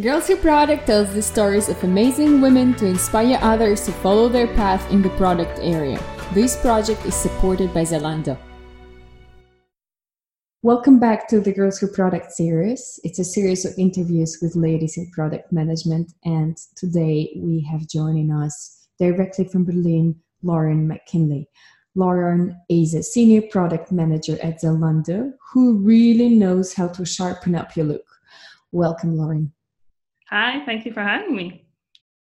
Girls 0.00 0.26
Who 0.26 0.36
Product 0.36 0.86
tells 0.86 1.12
the 1.12 1.20
stories 1.20 1.68
of 1.68 1.84
amazing 1.84 2.40
women 2.40 2.72
to 2.76 2.86
inspire 2.86 3.38
others 3.42 3.84
to 3.84 3.92
follow 3.92 4.26
their 4.26 4.46
path 4.46 4.90
in 4.90 5.02
the 5.02 5.10
product 5.10 5.58
area. 5.60 6.02
This 6.32 6.56
project 6.56 7.04
is 7.04 7.14
supported 7.14 7.74
by 7.74 7.82
Zalando. 7.82 8.38
Welcome 10.62 10.98
back 10.98 11.28
to 11.28 11.40
the 11.40 11.52
Girls 11.52 11.76
Who 11.78 11.88
Product 11.88 12.32
series. 12.32 13.00
It's 13.04 13.18
a 13.18 13.24
series 13.24 13.66
of 13.66 13.74
interviews 13.76 14.38
with 14.40 14.56
ladies 14.56 14.96
in 14.96 15.10
product 15.10 15.52
management, 15.52 16.14
and 16.24 16.56
today 16.74 17.30
we 17.36 17.60
have 17.70 17.86
joining 17.86 18.32
us 18.32 18.88
directly 18.98 19.44
from 19.44 19.66
Berlin, 19.66 20.16
Lauren 20.42 20.88
McKinley. 20.88 21.50
Lauren 21.94 22.58
is 22.70 22.94
a 22.94 23.02
senior 23.02 23.42
product 23.42 23.92
manager 23.92 24.38
at 24.42 24.62
Zalando 24.62 25.32
who 25.52 25.76
really 25.80 26.30
knows 26.30 26.72
how 26.72 26.88
to 26.88 27.04
sharpen 27.04 27.54
up 27.54 27.76
your 27.76 27.84
look. 27.84 28.06
Welcome, 28.72 29.18
Lauren. 29.18 29.52
Hi, 30.32 30.64
thank 30.64 30.86
you 30.86 30.94
for 30.94 31.02
having 31.02 31.36
me. 31.36 31.66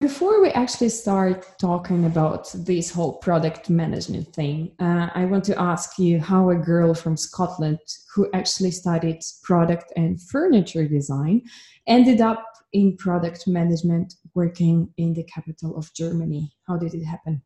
Before 0.00 0.40
we 0.40 0.50
actually 0.50 0.90
start 0.90 1.44
talking 1.58 2.04
about 2.04 2.48
this 2.54 2.88
whole 2.88 3.14
product 3.14 3.68
management 3.68 4.32
thing, 4.32 4.70
uh, 4.78 5.08
I 5.12 5.24
want 5.24 5.42
to 5.46 5.60
ask 5.60 5.98
you 5.98 6.20
how 6.20 6.50
a 6.50 6.54
girl 6.54 6.94
from 6.94 7.16
Scotland 7.16 7.80
who 8.14 8.30
actually 8.32 8.70
studied 8.70 9.22
product 9.42 9.92
and 9.96 10.22
furniture 10.22 10.86
design 10.86 11.42
ended 11.88 12.20
up 12.20 12.44
in 12.72 12.96
product 12.96 13.48
management 13.48 14.14
working 14.36 14.88
in 14.98 15.12
the 15.12 15.24
capital 15.24 15.76
of 15.76 15.92
Germany. 15.92 16.52
How 16.68 16.76
did 16.76 16.94
it 16.94 17.04
happen? 17.04 17.42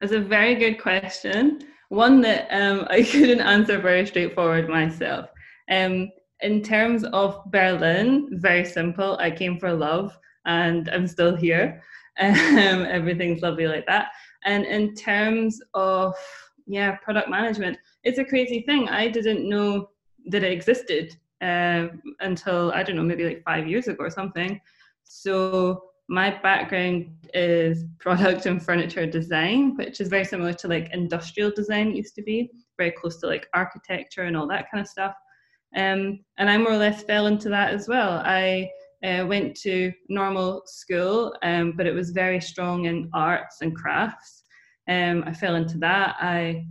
That's 0.00 0.14
a 0.14 0.20
very 0.20 0.54
good 0.54 0.80
question. 0.80 1.60
One 1.90 2.22
that 2.22 2.48
um, 2.50 2.86
I 2.90 3.02
couldn't 3.02 3.40
answer 3.40 3.78
very 3.78 4.06
straightforward 4.06 4.70
myself. 4.70 5.28
Um, 5.70 6.08
in 6.40 6.62
terms 6.62 7.04
of 7.04 7.40
Berlin, 7.50 8.28
very 8.32 8.64
simple. 8.64 9.16
I 9.18 9.30
came 9.30 9.58
for 9.58 9.72
love 9.72 10.16
and 10.44 10.88
I'm 10.90 11.06
still 11.06 11.36
here. 11.36 11.82
Um, 12.20 12.84
everything's 12.90 13.42
lovely 13.42 13.68
like 13.68 13.86
that. 13.86 14.08
And 14.44 14.64
in 14.64 14.96
terms 14.96 15.60
of, 15.74 16.16
yeah, 16.66 16.96
product 16.96 17.30
management, 17.30 17.78
it's 18.02 18.18
a 18.18 18.24
crazy 18.24 18.62
thing. 18.62 18.88
I 18.88 19.06
didn't 19.06 19.48
know 19.48 19.90
that 20.26 20.42
it 20.42 20.50
existed 20.50 21.16
uh, 21.40 21.86
until, 22.18 22.72
I 22.72 22.82
don't 22.82 22.96
know, 22.96 23.04
maybe 23.04 23.22
like 23.22 23.44
five 23.44 23.68
years 23.68 23.86
ago 23.86 24.02
or 24.02 24.10
something. 24.10 24.60
So 25.04 25.84
my 26.08 26.30
background 26.42 27.10
is 27.34 27.84
product 28.00 28.46
and 28.46 28.60
furniture 28.60 29.06
design, 29.06 29.76
which 29.76 30.00
is 30.00 30.08
very 30.08 30.24
similar 30.24 30.54
to 30.54 30.66
like 30.66 30.90
industrial 30.92 31.52
design 31.52 31.94
used 31.94 32.16
to 32.16 32.22
be, 32.22 32.50
very 32.76 32.90
close 32.90 33.18
to 33.18 33.28
like 33.28 33.46
architecture 33.54 34.22
and 34.22 34.36
all 34.36 34.48
that 34.48 34.70
kind 34.72 34.80
of 34.80 34.88
stuff. 34.88 35.14
Um, 35.76 36.20
and 36.38 36.48
I 36.48 36.56
more 36.56 36.72
or 36.72 36.78
less 36.78 37.02
fell 37.02 37.26
into 37.26 37.48
that 37.50 37.72
as 37.72 37.88
well. 37.88 38.22
I 38.24 38.70
uh, 39.04 39.24
went 39.26 39.54
to 39.56 39.92
normal 40.08 40.62
school, 40.66 41.34
um, 41.42 41.72
but 41.76 41.86
it 41.86 41.94
was 41.94 42.10
very 42.10 42.40
strong 42.40 42.86
in 42.86 43.10
arts 43.14 43.58
and 43.60 43.74
crafts. 43.76 44.44
Um, 44.88 45.22
I 45.26 45.32
fell 45.32 45.56
into 45.56 45.78
that. 45.78 46.16
I 46.20 46.66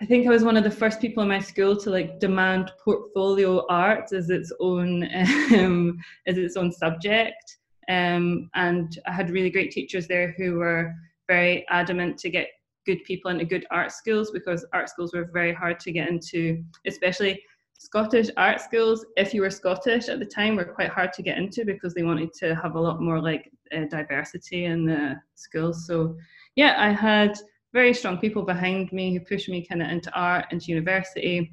I 0.00 0.04
think 0.04 0.26
I 0.26 0.30
was 0.30 0.44
one 0.44 0.58
of 0.58 0.64
the 0.64 0.70
first 0.70 1.00
people 1.00 1.22
in 1.22 1.28
my 1.30 1.38
school 1.38 1.74
to 1.78 1.90
like 1.90 2.20
demand 2.20 2.70
portfolio 2.84 3.64
art 3.70 4.12
as 4.12 4.28
its 4.28 4.52
own 4.60 5.04
um, 5.56 5.98
as 6.26 6.36
its 6.36 6.56
own 6.56 6.70
subject. 6.70 7.56
Um, 7.88 8.50
and 8.54 8.98
I 9.06 9.12
had 9.12 9.30
really 9.30 9.50
great 9.50 9.70
teachers 9.70 10.06
there 10.06 10.34
who 10.36 10.56
were 10.56 10.92
very 11.28 11.66
adamant 11.68 12.18
to 12.18 12.30
get 12.30 12.48
good 12.84 13.02
people 13.04 13.30
into 13.30 13.44
good 13.44 13.66
art 13.70 13.90
schools 13.90 14.30
because 14.30 14.66
art 14.72 14.88
schools 14.90 15.12
were 15.14 15.30
very 15.32 15.52
hard 15.52 15.80
to 15.80 15.92
get 15.92 16.08
into, 16.08 16.62
especially 16.86 17.42
Scottish 17.78 18.30
art 18.36 18.60
schools, 18.60 19.04
if 19.16 19.34
you 19.34 19.42
were 19.42 19.50
Scottish 19.50 20.08
at 20.08 20.18
the 20.18 20.26
time, 20.26 20.56
were 20.56 20.64
quite 20.64 20.88
hard 20.88 21.12
to 21.14 21.22
get 21.22 21.38
into 21.38 21.64
because 21.64 21.94
they 21.94 22.02
wanted 22.02 22.32
to 22.34 22.54
have 22.54 22.74
a 22.74 22.80
lot 22.80 23.02
more 23.02 23.20
like 23.20 23.50
uh, 23.74 23.84
diversity 23.90 24.64
in 24.64 24.86
the 24.86 25.16
schools. 25.34 25.86
So, 25.86 26.16
yeah, 26.54 26.76
I 26.78 26.90
had 26.90 27.38
very 27.72 27.92
strong 27.92 28.18
people 28.18 28.42
behind 28.42 28.92
me 28.92 29.12
who 29.12 29.20
pushed 29.20 29.48
me 29.48 29.66
kind 29.66 29.82
of 29.82 29.90
into 29.90 30.10
art, 30.14 30.46
into 30.50 30.72
university. 30.72 31.52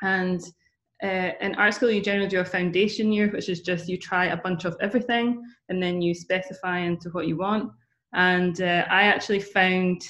And 0.00 0.40
uh, 1.02 1.32
in 1.40 1.54
art 1.56 1.74
school, 1.74 1.90
you 1.90 2.00
generally 2.00 2.28
do 2.28 2.40
a 2.40 2.44
foundation 2.44 3.12
year, 3.12 3.30
which 3.30 3.48
is 3.48 3.60
just 3.60 3.88
you 3.88 3.98
try 3.98 4.26
a 4.26 4.36
bunch 4.36 4.64
of 4.64 4.76
everything 4.80 5.42
and 5.68 5.82
then 5.82 6.00
you 6.00 6.14
specify 6.14 6.78
into 6.78 7.10
what 7.10 7.26
you 7.26 7.36
want. 7.36 7.70
And 8.14 8.60
uh, 8.62 8.86
I 8.88 9.02
actually 9.02 9.40
found 9.40 10.02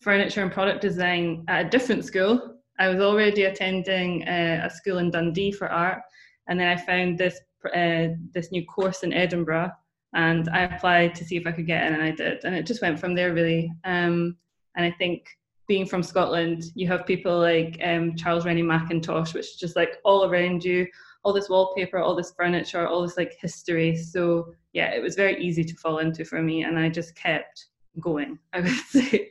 furniture 0.00 0.42
and 0.42 0.52
product 0.52 0.82
design 0.82 1.44
at 1.48 1.66
a 1.66 1.68
different 1.70 2.04
school 2.04 2.61
I 2.78 2.88
was 2.88 3.00
already 3.00 3.44
attending 3.44 4.26
uh, 4.26 4.62
a 4.64 4.70
school 4.70 4.98
in 4.98 5.10
Dundee 5.10 5.52
for 5.52 5.70
art, 5.70 6.02
and 6.48 6.58
then 6.58 6.68
I 6.68 6.76
found 6.76 7.18
this 7.18 7.38
uh, 7.74 8.08
this 8.32 8.50
new 8.50 8.64
course 8.66 9.02
in 9.02 9.12
Edinburgh, 9.12 9.70
and 10.14 10.48
I 10.48 10.62
applied 10.62 11.14
to 11.16 11.24
see 11.24 11.36
if 11.36 11.46
I 11.46 11.52
could 11.52 11.66
get 11.66 11.86
in, 11.86 11.94
and 11.94 12.02
I 12.02 12.10
did, 12.10 12.44
and 12.44 12.54
it 12.54 12.66
just 12.66 12.82
went 12.82 12.98
from 12.98 13.14
there 13.14 13.32
really. 13.32 13.72
Um, 13.84 14.36
and 14.76 14.86
I 14.86 14.90
think 14.90 15.26
being 15.68 15.86
from 15.86 16.02
Scotland, 16.02 16.64
you 16.74 16.86
have 16.88 17.06
people 17.06 17.38
like 17.38 17.78
um, 17.84 18.16
Charles 18.16 18.44
Rennie 18.44 18.62
Mackintosh, 18.62 19.34
which 19.34 19.46
is 19.46 19.56
just 19.56 19.76
like 19.76 19.98
all 20.04 20.24
around 20.24 20.64
you, 20.64 20.86
all 21.24 21.32
this 21.32 21.48
wallpaper, 21.48 21.98
all 21.98 22.16
this 22.16 22.32
furniture, 22.36 22.86
all 22.86 23.02
this 23.02 23.16
like 23.16 23.36
history. 23.40 23.96
So 23.96 24.54
yeah, 24.72 24.92
it 24.92 25.02
was 25.02 25.14
very 25.14 25.42
easy 25.42 25.64
to 25.64 25.74
fall 25.76 25.98
into 25.98 26.24
for 26.24 26.42
me, 26.42 26.64
and 26.64 26.78
I 26.78 26.88
just 26.88 27.14
kept 27.14 27.66
going. 28.00 28.38
I 28.52 28.60
would 28.60 28.70
say. 28.88 29.30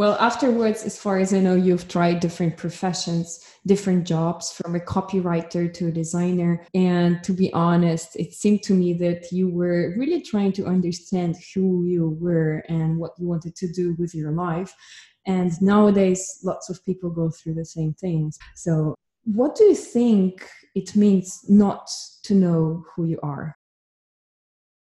Well, 0.00 0.16
afterwards, 0.18 0.84
as 0.84 0.98
far 0.98 1.18
as 1.18 1.34
I 1.34 1.40
know, 1.40 1.54
you've 1.54 1.86
tried 1.86 2.20
different 2.20 2.56
professions, 2.56 3.44
different 3.66 4.06
jobs 4.06 4.50
from 4.50 4.74
a 4.74 4.80
copywriter 4.80 5.70
to 5.74 5.88
a 5.88 5.92
designer. 5.92 6.64
And 6.72 7.22
to 7.22 7.34
be 7.34 7.52
honest, 7.52 8.16
it 8.16 8.32
seemed 8.32 8.62
to 8.62 8.72
me 8.72 8.94
that 8.94 9.30
you 9.30 9.50
were 9.50 9.94
really 9.98 10.22
trying 10.22 10.52
to 10.52 10.64
understand 10.64 11.36
who 11.54 11.84
you 11.84 12.16
were 12.18 12.64
and 12.70 12.96
what 12.96 13.12
you 13.18 13.26
wanted 13.26 13.54
to 13.56 13.70
do 13.70 13.94
with 13.98 14.14
your 14.14 14.32
life. 14.32 14.74
And 15.26 15.52
nowadays, 15.60 16.40
lots 16.42 16.70
of 16.70 16.82
people 16.86 17.10
go 17.10 17.28
through 17.28 17.56
the 17.56 17.66
same 17.66 17.92
things. 17.92 18.38
So, 18.56 18.94
what 19.24 19.54
do 19.54 19.64
you 19.64 19.74
think 19.74 20.48
it 20.74 20.96
means 20.96 21.44
not 21.46 21.90
to 22.22 22.32
know 22.32 22.86
who 22.96 23.04
you 23.04 23.20
are? 23.22 23.54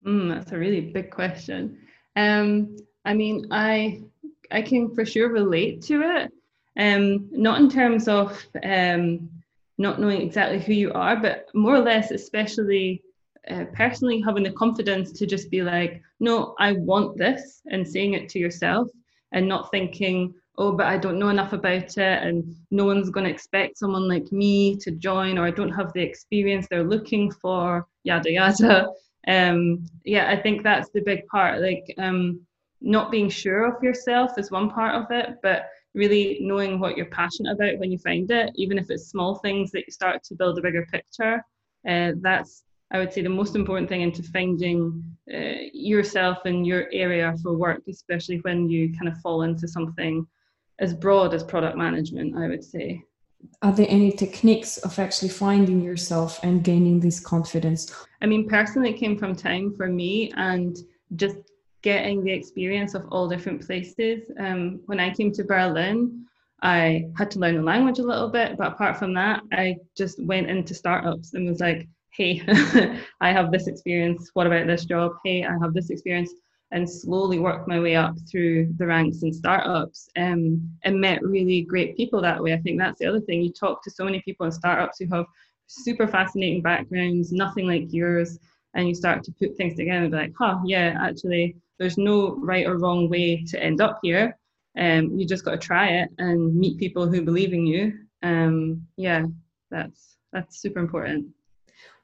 Mm, 0.06 0.34
that's 0.34 0.52
a 0.52 0.58
really 0.58 0.80
big 0.80 1.10
question. 1.10 1.80
Um, 2.16 2.76
I 3.04 3.12
mean, 3.12 3.46
I 3.50 4.04
I 4.52 4.62
can 4.62 4.94
for 4.94 5.04
sure 5.04 5.30
relate 5.30 5.82
to 5.82 6.02
it. 6.02 6.32
Um, 6.78 7.28
not 7.32 7.60
in 7.60 7.68
terms 7.68 8.08
of 8.08 8.42
um, 8.62 9.28
not 9.78 10.00
knowing 10.00 10.22
exactly 10.22 10.60
who 10.60 10.72
you 10.72 10.92
are, 10.92 11.16
but 11.16 11.46
more 11.54 11.74
or 11.74 11.80
less, 11.80 12.10
especially 12.10 13.02
uh, 13.50 13.64
personally, 13.74 14.20
having 14.20 14.44
the 14.44 14.52
confidence 14.52 15.12
to 15.12 15.26
just 15.26 15.50
be 15.50 15.62
like, 15.62 16.00
no, 16.20 16.54
I 16.60 16.72
want 16.72 17.18
this, 17.18 17.60
and 17.70 17.86
saying 17.86 18.14
it 18.14 18.28
to 18.30 18.38
yourself, 18.38 18.88
and 19.32 19.48
not 19.48 19.70
thinking, 19.70 20.34
oh, 20.58 20.72
but 20.72 20.86
I 20.86 20.96
don't 20.96 21.18
know 21.18 21.30
enough 21.30 21.52
about 21.52 21.98
it, 21.98 22.22
and 22.22 22.56
no 22.70 22.84
one's 22.84 23.10
going 23.10 23.24
to 23.24 23.32
expect 23.32 23.78
someone 23.78 24.06
like 24.08 24.30
me 24.30 24.76
to 24.76 24.92
join, 24.92 25.38
or 25.38 25.46
I 25.46 25.50
don't 25.50 25.72
have 25.72 25.92
the 25.92 26.02
experience 26.02 26.68
they're 26.70 26.84
looking 26.84 27.30
for, 27.30 27.86
yada 28.04 28.30
yada. 28.30 28.88
Um, 29.28 29.86
yeah, 30.04 30.28
I 30.28 30.34
think 30.34 30.64
that's 30.64 30.90
the 30.90 31.00
big 31.00 31.28
part. 31.28 31.60
Like, 31.60 31.94
um, 31.96 32.44
not 32.82 33.10
being 33.10 33.28
sure 33.28 33.64
of 33.64 33.82
yourself 33.82 34.38
is 34.38 34.50
one 34.50 34.70
part 34.70 34.94
of 34.94 35.10
it, 35.10 35.36
but 35.42 35.66
really 35.94 36.38
knowing 36.40 36.80
what 36.80 36.96
you're 36.96 37.06
passionate 37.06 37.52
about 37.52 37.78
when 37.78 37.92
you 37.92 37.98
find 37.98 38.30
it, 38.30 38.50
even 38.56 38.78
if 38.78 38.90
it's 38.90 39.08
small 39.08 39.36
things 39.36 39.70
that 39.70 39.84
you 39.86 39.92
start 39.92 40.22
to 40.24 40.34
build 40.34 40.58
a 40.58 40.62
bigger 40.62 40.86
picture. 40.90 41.44
Uh, 41.88 42.12
that's, 42.20 42.64
I 42.90 42.98
would 42.98 43.12
say, 43.12 43.22
the 43.22 43.28
most 43.28 43.56
important 43.56 43.88
thing 43.88 44.02
into 44.02 44.22
finding 44.22 45.02
uh, 45.32 45.68
yourself 45.72 46.44
in 46.46 46.64
your 46.64 46.88
area 46.92 47.34
for 47.42 47.56
work, 47.56 47.82
especially 47.88 48.38
when 48.38 48.68
you 48.68 48.92
kind 48.98 49.08
of 49.08 49.18
fall 49.18 49.42
into 49.42 49.68
something 49.68 50.26
as 50.78 50.94
broad 50.94 51.34
as 51.34 51.44
product 51.44 51.76
management, 51.76 52.36
I 52.36 52.48
would 52.48 52.64
say. 52.64 53.02
Are 53.60 53.72
there 53.72 53.86
any 53.88 54.12
techniques 54.12 54.78
of 54.78 54.98
actually 54.98 55.28
finding 55.28 55.82
yourself 55.82 56.40
and 56.42 56.62
gaining 56.62 57.00
this 57.00 57.20
confidence? 57.20 57.92
I 58.20 58.26
mean, 58.26 58.48
personally, 58.48 58.90
it 58.90 58.98
came 58.98 59.18
from 59.18 59.34
time 59.34 59.74
for 59.74 59.88
me 59.88 60.32
and 60.36 60.76
just 61.16 61.36
getting 61.82 62.22
the 62.22 62.32
experience 62.32 62.94
of 62.94 63.06
all 63.10 63.28
different 63.28 63.64
places. 63.64 64.30
Um, 64.38 64.80
when 64.86 65.00
I 65.00 65.12
came 65.12 65.32
to 65.32 65.44
Berlin, 65.44 66.26
I 66.62 67.06
had 67.18 67.30
to 67.32 67.40
learn 67.40 67.56
the 67.56 67.62
language 67.62 67.98
a 67.98 68.04
little 68.04 68.28
bit, 68.28 68.56
but 68.56 68.68
apart 68.68 68.96
from 68.96 69.14
that, 69.14 69.42
I 69.52 69.76
just 69.96 70.22
went 70.24 70.48
into 70.48 70.74
startups 70.74 71.34
and 71.34 71.48
was 71.48 71.60
like, 71.60 71.88
hey, 72.12 72.40
I 73.20 73.32
have 73.32 73.50
this 73.50 73.66
experience. 73.66 74.30
What 74.34 74.46
about 74.46 74.66
this 74.66 74.84
job? 74.84 75.12
Hey, 75.24 75.44
I 75.44 75.56
have 75.60 75.74
this 75.74 75.90
experience. 75.90 76.32
And 76.70 76.88
slowly 76.88 77.38
worked 77.38 77.68
my 77.68 77.78
way 77.78 77.96
up 77.96 78.14
through 78.30 78.72
the 78.78 78.86
ranks 78.86 79.22
in 79.22 79.32
startups 79.32 80.08
um, 80.16 80.70
and 80.84 81.00
met 81.00 81.22
really 81.22 81.62
great 81.62 81.96
people 81.98 82.22
that 82.22 82.42
way. 82.42 82.54
I 82.54 82.58
think 82.58 82.78
that's 82.78 82.98
the 82.98 83.06
other 83.06 83.20
thing. 83.20 83.42
You 83.42 83.52
talk 83.52 83.82
to 83.82 83.90
so 83.90 84.06
many 84.06 84.22
people 84.22 84.46
in 84.46 84.52
startups 84.52 84.98
who 84.98 85.06
have 85.14 85.26
super 85.66 86.08
fascinating 86.08 86.62
backgrounds, 86.62 87.30
nothing 87.30 87.66
like 87.66 87.92
yours, 87.92 88.38
and 88.74 88.88
you 88.88 88.94
start 88.94 89.22
to 89.24 89.32
put 89.32 89.56
things 89.56 89.76
together 89.76 90.04
and 90.04 90.10
be 90.10 90.16
like, 90.16 90.32
huh, 90.38 90.58
yeah, 90.64 90.96
actually, 91.00 91.56
there's 91.78 91.98
no 91.98 92.36
right 92.36 92.66
or 92.66 92.78
wrong 92.78 93.08
way 93.08 93.44
to 93.44 93.62
end 93.62 93.80
up 93.80 93.98
here. 94.02 94.38
Um, 94.78 95.18
you 95.18 95.26
just 95.26 95.44
got 95.44 95.52
to 95.52 95.58
try 95.58 95.88
it 95.88 96.08
and 96.18 96.54
meet 96.54 96.78
people 96.78 97.06
who 97.06 97.22
believe 97.22 97.52
in 97.52 97.66
you. 97.66 97.92
Um, 98.22 98.86
yeah, 98.96 99.24
that's 99.70 100.16
that's 100.32 100.62
super 100.62 100.78
important. 100.78 101.26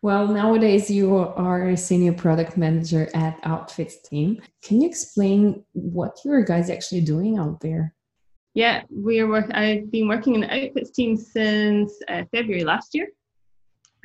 Well, 0.02 0.28
nowadays 0.28 0.90
you 0.90 1.16
are 1.16 1.70
a 1.70 1.76
senior 1.76 2.12
product 2.12 2.56
manager 2.56 3.08
at 3.14 3.40
Outfits 3.42 4.00
team. 4.00 4.40
Can 4.62 4.80
you 4.80 4.88
explain 4.88 5.64
what 5.72 6.18
you 6.24 6.44
guys 6.44 6.70
actually 6.70 7.00
doing 7.00 7.38
out 7.38 7.60
there? 7.60 7.94
Yeah, 8.54 8.82
we 8.90 9.20
are 9.20 9.26
work. 9.26 9.50
I've 9.52 9.90
been 9.90 10.08
working 10.08 10.34
in 10.34 10.42
the 10.42 10.52
Outfits 10.54 10.90
team 10.90 11.16
since 11.16 11.92
uh, 12.08 12.24
February 12.32 12.64
last 12.64 12.94
year. 12.94 13.08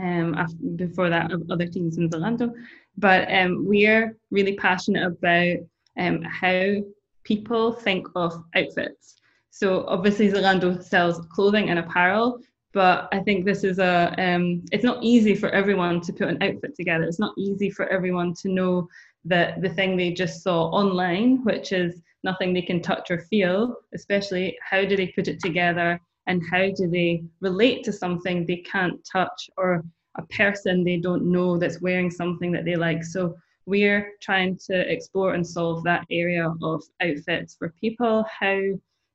Um, 0.04 0.36
after, 0.36 0.58
before 0.76 1.10
that, 1.10 1.32
of 1.32 1.50
other 1.50 1.66
teams 1.66 1.98
in 1.98 2.10
Zalando, 2.10 2.54
but 2.98 3.22
um, 3.34 3.66
we 3.66 3.88
are 3.88 4.18
really 4.32 4.56
passionate 4.56 5.06
about 5.08 5.58
um, 5.98 6.22
how 6.24 6.84
people 7.24 7.72
think 7.72 8.08
of 8.16 8.44
outfits. 8.54 9.16
So 9.50 9.86
obviously 9.88 10.30
Zalando 10.30 10.84
sells 10.84 11.26
clothing 11.28 11.70
and 11.70 11.80
apparel, 11.80 12.40
but 12.74 13.08
I 13.12 13.20
think 13.20 13.46
this 13.46 13.64
is 13.64 13.80
a 13.80 14.14
um, 14.18 14.64
it's 14.72 14.84
not 14.84 15.02
easy 15.04 15.36
for 15.36 15.50
everyone 15.50 16.02
to 16.02 16.12
put 16.12 16.28
an 16.28 16.42
outfit 16.42 16.76
together. 16.76 17.06
It's 17.06 17.20
not 17.20 17.36
easy 17.38 17.70
for 17.70 17.88
everyone 17.88 18.34
to 18.42 18.50
know 18.50 18.90
that 19.26 19.62
the 19.62 19.70
thing 19.70 19.96
they 19.96 20.12
just 20.12 20.44
saw 20.44 20.66
online, 20.70 21.44
which 21.44 21.72
is 21.72 22.02
nothing 22.24 22.54
they 22.54 22.62
can 22.62 22.82
touch 22.82 23.12
or 23.12 23.20
feel, 23.20 23.76
especially 23.94 24.58
how 24.70 24.84
do 24.86 24.98
they 24.98 25.08
put 25.08 25.28
it 25.28 25.40
together 25.40 26.00
and 26.28 26.42
how 26.52 26.70
do 26.76 26.88
they 26.90 27.24
relate 27.42 27.84
to 27.84 27.94
something 27.94 28.46
they 28.46 28.58
can't 28.58 29.00
touch 29.10 29.50
or 29.58 29.84
a 30.18 30.24
person 30.28 30.84
they 30.84 30.98
don't 30.98 31.30
know 31.32 31.58
that's 31.58 31.82
wearing 31.82 32.12
something 32.12 32.52
that 32.52 32.66
they 32.66 32.76
like. 32.76 33.04
So 33.04 33.36
we're 33.66 34.12
trying 34.22 34.58
to 34.68 34.92
explore 34.92 35.34
and 35.34 35.46
solve 35.46 35.84
that 35.84 36.06
area 36.12 36.54
of 36.62 36.84
outfits 37.02 37.56
for 37.56 37.74
people. 37.80 38.26
How 38.40 38.60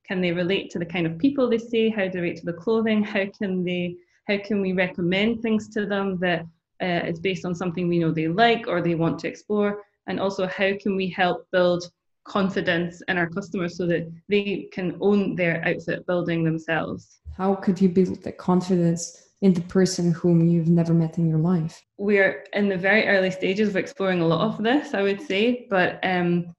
can 0.08 0.20
they 0.22 0.32
relate 0.32 0.70
to 0.70 0.78
the 0.78 0.86
kind 0.86 1.06
of 1.06 1.18
people 1.18 1.48
they 1.48 1.58
see 1.58 1.90
how 1.90 2.04
do 2.04 2.10
they 2.12 2.20
relate 2.20 2.38
to 2.38 2.46
the 2.46 2.52
clothing 2.52 3.04
how 3.04 3.26
can 3.38 3.62
they 3.62 3.94
how 4.26 4.38
can 4.38 4.60
we 4.60 4.72
recommend 4.72 5.40
things 5.40 5.68
to 5.68 5.86
them 5.86 6.18
that 6.18 6.44
uh, 6.82 7.06
is 7.06 7.20
based 7.20 7.44
on 7.44 7.54
something 7.54 7.88
we 7.88 7.98
know 7.98 8.10
they 8.10 8.28
like 8.28 8.66
or 8.66 8.80
they 8.80 8.94
want 8.94 9.18
to 9.18 9.28
explore 9.28 9.82
and 10.06 10.18
also 10.18 10.46
how 10.46 10.72
can 10.80 10.96
we 10.96 11.08
help 11.08 11.46
build 11.52 11.90
confidence 12.24 13.02
in 13.08 13.16
our 13.16 13.28
customers 13.28 13.76
so 13.76 13.86
that 13.86 14.10
they 14.28 14.68
can 14.72 14.96
own 15.00 15.34
their 15.34 15.66
outfit 15.66 16.06
building 16.06 16.44
themselves 16.44 17.20
how 17.36 17.54
could 17.54 17.80
you 17.80 17.88
build 17.88 18.22
that 18.22 18.38
confidence 18.38 19.22
in 19.40 19.52
the 19.52 19.60
person 19.62 20.12
whom 20.12 20.46
you've 20.48 20.68
never 20.68 20.92
met 20.92 21.18
in 21.18 21.28
your 21.28 21.38
life 21.38 21.80
we're 21.96 22.44
in 22.52 22.68
the 22.68 22.76
very 22.76 23.06
early 23.06 23.30
stages 23.30 23.68
of 23.68 23.76
exploring 23.76 24.20
a 24.20 24.26
lot 24.26 24.40
of 24.40 24.62
this 24.62 24.94
i 24.94 25.02
would 25.02 25.20
say 25.20 25.66
but 25.70 25.98
um, 26.04 26.54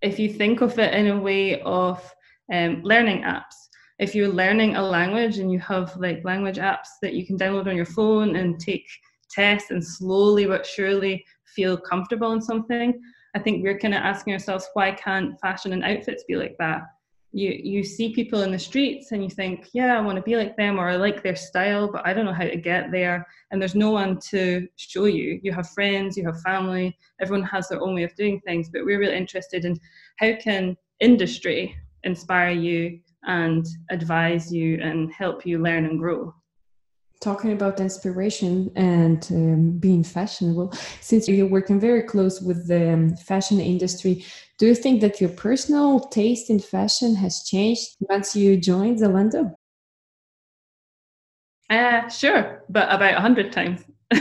if 0.00 0.18
you 0.18 0.28
think 0.28 0.60
of 0.60 0.78
it 0.78 0.94
in 0.94 1.08
a 1.08 1.20
way 1.20 1.60
of 1.62 2.14
um, 2.52 2.82
learning 2.82 3.22
apps. 3.22 3.68
If 3.98 4.14
you're 4.14 4.28
learning 4.28 4.76
a 4.76 4.82
language 4.82 5.38
and 5.38 5.52
you 5.52 5.58
have 5.60 5.96
like 5.96 6.24
language 6.24 6.56
apps 6.56 6.88
that 7.00 7.14
you 7.14 7.26
can 7.26 7.38
download 7.38 7.68
on 7.68 7.76
your 7.76 7.86
phone 7.86 8.36
and 8.36 8.58
take 8.58 8.86
tests 9.30 9.70
and 9.70 9.84
slowly 9.84 10.46
but 10.46 10.66
surely 10.66 11.24
feel 11.54 11.76
comfortable 11.76 12.32
in 12.32 12.42
something, 12.42 13.00
I 13.34 13.40
think 13.40 13.62
we're 13.62 13.78
kind 13.78 13.94
of 13.94 14.02
asking 14.02 14.32
ourselves, 14.32 14.68
why 14.74 14.92
can't 14.92 15.38
fashion 15.40 15.72
and 15.72 15.84
outfits 15.84 16.24
be 16.24 16.36
like 16.36 16.56
that? 16.58 16.82
You 17.32 17.50
you 17.50 17.82
see 17.82 18.14
people 18.14 18.42
in 18.42 18.52
the 18.52 18.58
streets 18.58 19.10
and 19.10 19.24
you 19.24 19.28
think, 19.28 19.68
yeah, 19.72 19.96
I 19.98 20.00
want 20.00 20.16
to 20.16 20.22
be 20.22 20.36
like 20.36 20.56
them 20.56 20.78
or 20.78 20.88
I 20.88 20.94
like 20.94 21.22
their 21.22 21.34
style, 21.34 21.90
but 21.90 22.06
I 22.06 22.14
don't 22.14 22.26
know 22.26 22.32
how 22.32 22.44
to 22.44 22.56
get 22.56 22.92
there. 22.92 23.26
And 23.50 23.60
there's 23.60 23.74
no 23.74 23.90
one 23.90 24.20
to 24.30 24.68
show 24.76 25.06
you. 25.06 25.40
You 25.42 25.52
have 25.52 25.68
friends, 25.70 26.16
you 26.16 26.24
have 26.26 26.40
family, 26.42 26.96
everyone 27.20 27.46
has 27.48 27.68
their 27.68 27.80
own 27.82 27.94
way 27.94 28.04
of 28.04 28.14
doing 28.14 28.40
things, 28.40 28.68
but 28.72 28.84
we're 28.84 29.00
really 29.00 29.16
interested 29.16 29.64
in 29.64 29.76
how 30.20 30.34
can 30.36 30.76
industry 31.00 31.76
inspire 32.04 32.52
you 32.52 33.00
and 33.26 33.66
advise 33.90 34.52
you 34.52 34.80
and 34.80 35.12
help 35.12 35.44
you 35.44 35.58
learn 35.58 35.86
and 35.86 35.98
grow. 35.98 36.32
Talking 37.20 37.52
about 37.52 37.80
inspiration 37.80 38.70
and 38.76 39.26
um, 39.30 39.78
being 39.78 40.04
fashionable, 40.04 40.72
since 41.00 41.26
you're 41.28 41.46
working 41.46 41.80
very 41.80 42.02
close 42.02 42.40
with 42.40 42.68
the 42.68 42.92
um, 42.92 43.16
fashion 43.16 43.60
industry, 43.60 44.24
do 44.58 44.66
you 44.66 44.74
think 44.74 45.00
that 45.00 45.20
your 45.20 45.30
personal 45.30 46.00
taste 46.00 46.50
in 46.50 46.60
fashion 46.60 47.14
has 47.14 47.42
changed 47.44 47.96
once 48.00 48.36
you 48.36 48.56
joined 48.56 48.98
Zalando? 48.98 49.54
Uh, 51.70 52.08
sure, 52.08 52.62
but 52.68 52.92
about 52.92 53.14
a 53.14 53.20
hundred 53.20 53.52
times. 53.52 53.84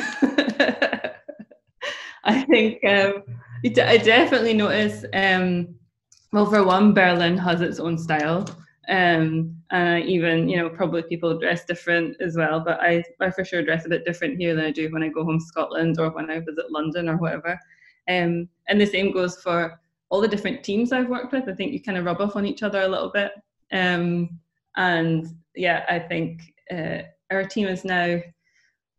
I 2.24 2.44
think 2.44 2.84
um, 2.86 3.24
I 3.66 3.98
definitely 3.98 4.54
notice 4.54 5.04
um, 5.13 5.75
well, 6.34 6.48
for 6.48 6.63
one, 6.63 6.94
Berlin 6.96 7.38
has 7.38 7.62
its 7.62 7.80
own 7.80 7.98
style. 7.98 8.48
Um, 8.89 9.56
and 9.71 10.03
even, 10.03 10.50
you 10.50 10.57
know, 10.57 10.69
probably 10.69 11.03
people 11.03 11.39
dress 11.39 11.63
different 11.65 12.18
as 12.19 12.35
well, 12.35 12.59
but 12.59 12.80
I, 12.81 13.03
I 13.21 13.31
for 13.31 13.45
sure 13.45 13.63
dress 13.63 13.85
a 13.85 13.89
bit 13.89 14.06
different 14.06 14.38
here 14.38 14.56
than 14.56 14.65
I 14.65 14.71
do 14.71 14.91
when 14.91 15.03
I 15.03 15.07
go 15.07 15.24
home 15.24 15.39
to 15.39 15.45
Scotland 15.45 16.00
or 16.00 16.09
when 16.09 16.30
I 16.30 16.39
visit 16.39 16.69
London 16.69 17.07
or 17.07 17.18
whatever. 17.18 17.57
Um, 18.09 18.50
and 18.68 18.81
the 18.81 18.85
same 18.85 19.13
goes 19.13 19.38
for 19.38 19.80
all 20.09 20.21
the 20.21 20.27
different 20.27 20.63
teams 20.63 20.91
I've 20.91 21.09
worked 21.09 21.31
with. 21.31 21.47
I 21.47 21.53
think 21.53 21.71
you 21.71 21.81
kind 21.81 21.97
of 21.97 22.06
rub 22.06 22.19
off 22.19 22.35
on 22.35 22.45
each 22.45 22.62
other 22.62 22.81
a 22.81 22.88
little 22.88 23.09
bit. 23.09 23.31
Um, 23.71 24.38
and 24.75 25.27
yeah, 25.56 25.86
I 25.88 26.00
think 26.00 26.41
uh, 26.69 27.03
our 27.31 27.45
team 27.45 27.68
is 27.68 27.86
now 27.86 28.19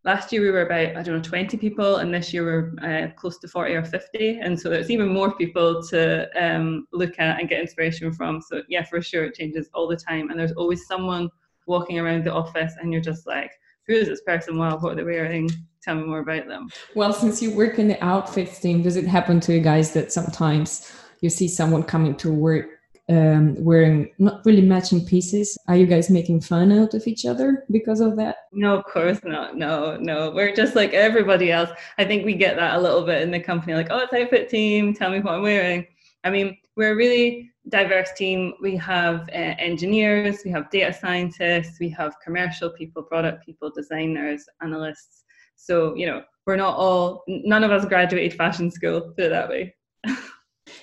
last 0.04 0.32
year 0.32 0.42
we 0.42 0.50
were 0.50 0.62
about 0.62 0.96
I 0.96 1.02
don't 1.02 1.16
know 1.16 1.22
20 1.22 1.56
people, 1.56 1.96
and 1.96 2.12
this 2.12 2.32
year 2.32 2.44
we're 2.44 2.88
uh, 2.88 3.08
close 3.16 3.38
to 3.38 3.48
40 3.48 3.74
or 3.74 3.84
50, 3.84 4.38
and 4.40 4.58
so 4.58 4.68
there's 4.68 4.90
even 4.90 5.08
more 5.08 5.34
people 5.34 5.82
to 5.88 6.28
um, 6.40 6.86
look 6.92 7.18
at 7.18 7.40
and 7.40 7.48
get 7.48 7.60
inspiration 7.60 8.12
from. 8.12 8.40
So 8.40 8.62
yeah, 8.68 8.84
for 8.84 9.00
sure 9.00 9.24
it 9.24 9.34
changes 9.34 9.68
all 9.74 9.88
the 9.88 9.96
time, 9.96 10.30
and 10.30 10.38
there's 10.38 10.52
always 10.52 10.86
someone 10.86 11.30
walking 11.66 11.98
around 11.98 12.24
the 12.24 12.32
office, 12.32 12.74
and 12.80 12.92
you're 12.92 13.02
just 13.02 13.26
like, 13.26 13.50
who 13.86 13.94
is 13.94 14.08
this 14.08 14.22
person? 14.22 14.58
What 14.58 14.82
are 14.82 14.94
they 14.94 15.04
wearing? 15.04 15.50
Tell 15.82 15.96
me 15.96 16.04
more 16.04 16.20
about 16.20 16.46
them. 16.48 16.68
Well, 16.94 17.12
since 17.12 17.42
you 17.42 17.54
work 17.54 17.78
in 17.78 17.88
the 17.88 18.02
outfits 18.02 18.58
team, 18.58 18.82
does 18.82 18.96
it 18.96 19.06
happen 19.06 19.40
to 19.40 19.52
you 19.52 19.60
guys 19.60 19.92
that 19.92 20.12
sometimes 20.12 20.90
you 21.20 21.28
see 21.28 21.48
someone 21.48 21.82
coming 21.82 22.14
to 22.16 22.30
work 22.30 22.73
um, 23.08 23.54
wearing 23.62 24.10
not 24.18 24.44
really 24.46 24.62
matching 24.62 25.04
pieces. 25.04 25.58
Are 25.68 25.76
you 25.76 25.86
guys 25.86 26.10
making 26.10 26.40
fun 26.40 26.72
out 26.72 26.94
of 26.94 27.06
each 27.06 27.26
other 27.26 27.64
because 27.70 28.00
of 28.00 28.16
that? 28.16 28.36
No, 28.52 28.78
of 28.78 28.84
course 28.84 29.20
not. 29.24 29.56
No, 29.56 29.96
no. 29.96 30.30
We're 30.30 30.54
just 30.54 30.74
like 30.74 30.94
everybody 30.94 31.52
else. 31.52 31.70
I 31.98 32.04
think 32.04 32.24
we 32.24 32.34
get 32.34 32.56
that 32.56 32.76
a 32.76 32.80
little 32.80 33.04
bit 33.04 33.22
in 33.22 33.30
the 33.30 33.40
company 33.40 33.74
like, 33.74 33.88
oh, 33.90 33.98
it's 33.98 34.12
outfit 34.12 34.48
team. 34.48 34.94
Tell 34.94 35.10
me 35.10 35.20
what 35.20 35.34
I'm 35.34 35.42
wearing. 35.42 35.86
I 36.24 36.30
mean, 36.30 36.56
we're 36.76 36.92
a 36.92 36.96
really 36.96 37.50
diverse 37.68 38.12
team. 38.16 38.54
We 38.60 38.76
have 38.76 39.28
uh, 39.28 39.54
engineers, 39.58 40.38
we 40.44 40.50
have 40.50 40.70
data 40.70 40.92
scientists, 40.92 41.78
we 41.80 41.88
have 41.90 42.14
commercial 42.22 42.70
people, 42.70 43.02
product 43.02 43.44
people, 43.44 43.70
designers, 43.70 44.44
analysts. 44.62 45.24
So, 45.56 45.94
you 45.94 46.06
know, 46.06 46.22
we're 46.46 46.56
not 46.56 46.76
all, 46.76 47.24
none 47.26 47.64
of 47.64 47.70
us 47.70 47.84
graduated 47.84 48.36
fashion 48.36 48.70
school, 48.70 49.12
put 49.16 49.26
it 49.26 49.28
that 49.30 49.48
way. 49.48 49.74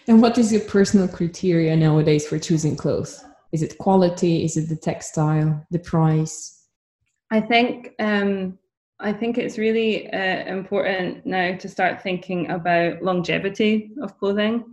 And 0.08 0.22
what 0.22 0.38
is 0.38 0.52
your 0.52 0.62
personal 0.62 1.08
criteria 1.08 1.76
nowadays 1.76 2.28
for 2.28 2.40
choosing 2.40 2.76
clothes? 2.76 3.24
Is 3.52 3.62
it 3.62 3.78
quality? 3.78 4.44
Is 4.44 4.58
it 4.58 4.70
the 4.70 4.76
textile? 4.76 5.66
The 5.72 5.80
price? 5.80 6.68
I 7.32 7.42
think 7.42 7.94
um, 8.00 8.58
I 9.00 9.14
think 9.14 9.38
it's 9.38 9.58
really 9.58 10.12
uh, 10.12 10.46
important 10.46 11.26
now 11.26 11.56
to 11.56 11.70
start 11.70 12.02
thinking 12.02 12.50
about 12.50 13.02
longevity 13.02 13.92
of 14.02 14.18
clothing. 14.18 14.64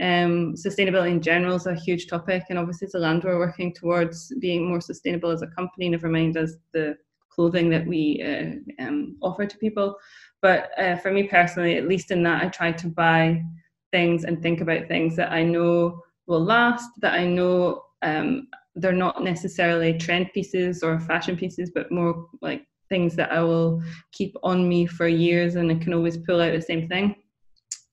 Um, 0.00 0.54
sustainability 0.54 1.10
in 1.10 1.22
general 1.22 1.56
is 1.56 1.66
a 1.66 1.74
huge 1.74 2.06
topic, 2.06 2.44
and 2.48 2.58
obviously, 2.58 2.88
Zalando, 2.88 3.24
we're 3.24 3.38
working 3.38 3.74
towards 3.74 4.32
being 4.40 4.66
more 4.68 4.80
sustainable 4.80 5.30
as 5.30 5.42
a 5.42 5.46
company. 5.48 5.88
Never 5.88 6.08
mind 6.08 6.36
as 6.36 6.56
the 6.72 6.96
clothing 7.28 7.70
that 7.70 7.86
we 7.86 8.22
uh, 8.22 8.84
um, 8.84 9.16
offer 9.22 9.46
to 9.46 9.58
people. 9.58 9.96
But 10.40 10.70
uh, 10.78 10.96
for 10.96 11.10
me 11.10 11.24
personally, 11.24 11.76
at 11.76 11.88
least 11.88 12.10
in 12.10 12.22
that, 12.24 12.42
I 12.42 12.48
try 12.48 12.72
to 12.72 12.88
buy 12.88 13.42
things 13.92 14.24
and 14.24 14.42
think 14.42 14.60
about 14.60 14.88
things 14.88 15.14
that 15.16 15.30
I 15.30 15.44
know 15.44 16.02
will 16.26 16.42
last, 16.42 16.90
that 17.00 17.14
I 17.14 17.26
know 17.26 17.84
um, 18.02 18.48
they're 18.74 18.92
not 18.92 19.22
necessarily 19.22 19.96
trend 19.96 20.32
pieces 20.32 20.82
or 20.82 20.98
fashion 20.98 21.36
pieces, 21.36 21.70
but 21.74 21.92
more 21.92 22.26
like 22.40 22.66
things 22.88 23.14
that 23.16 23.32
I 23.32 23.42
will 23.42 23.82
keep 24.12 24.34
on 24.42 24.68
me 24.68 24.86
for 24.86 25.06
years 25.06 25.54
and 25.54 25.70
I 25.70 25.76
can 25.76 25.94
always 25.94 26.16
pull 26.16 26.40
out 26.40 26.52
the 26.52 26.60
same 26.60 26.88
thing. 26.88 27.14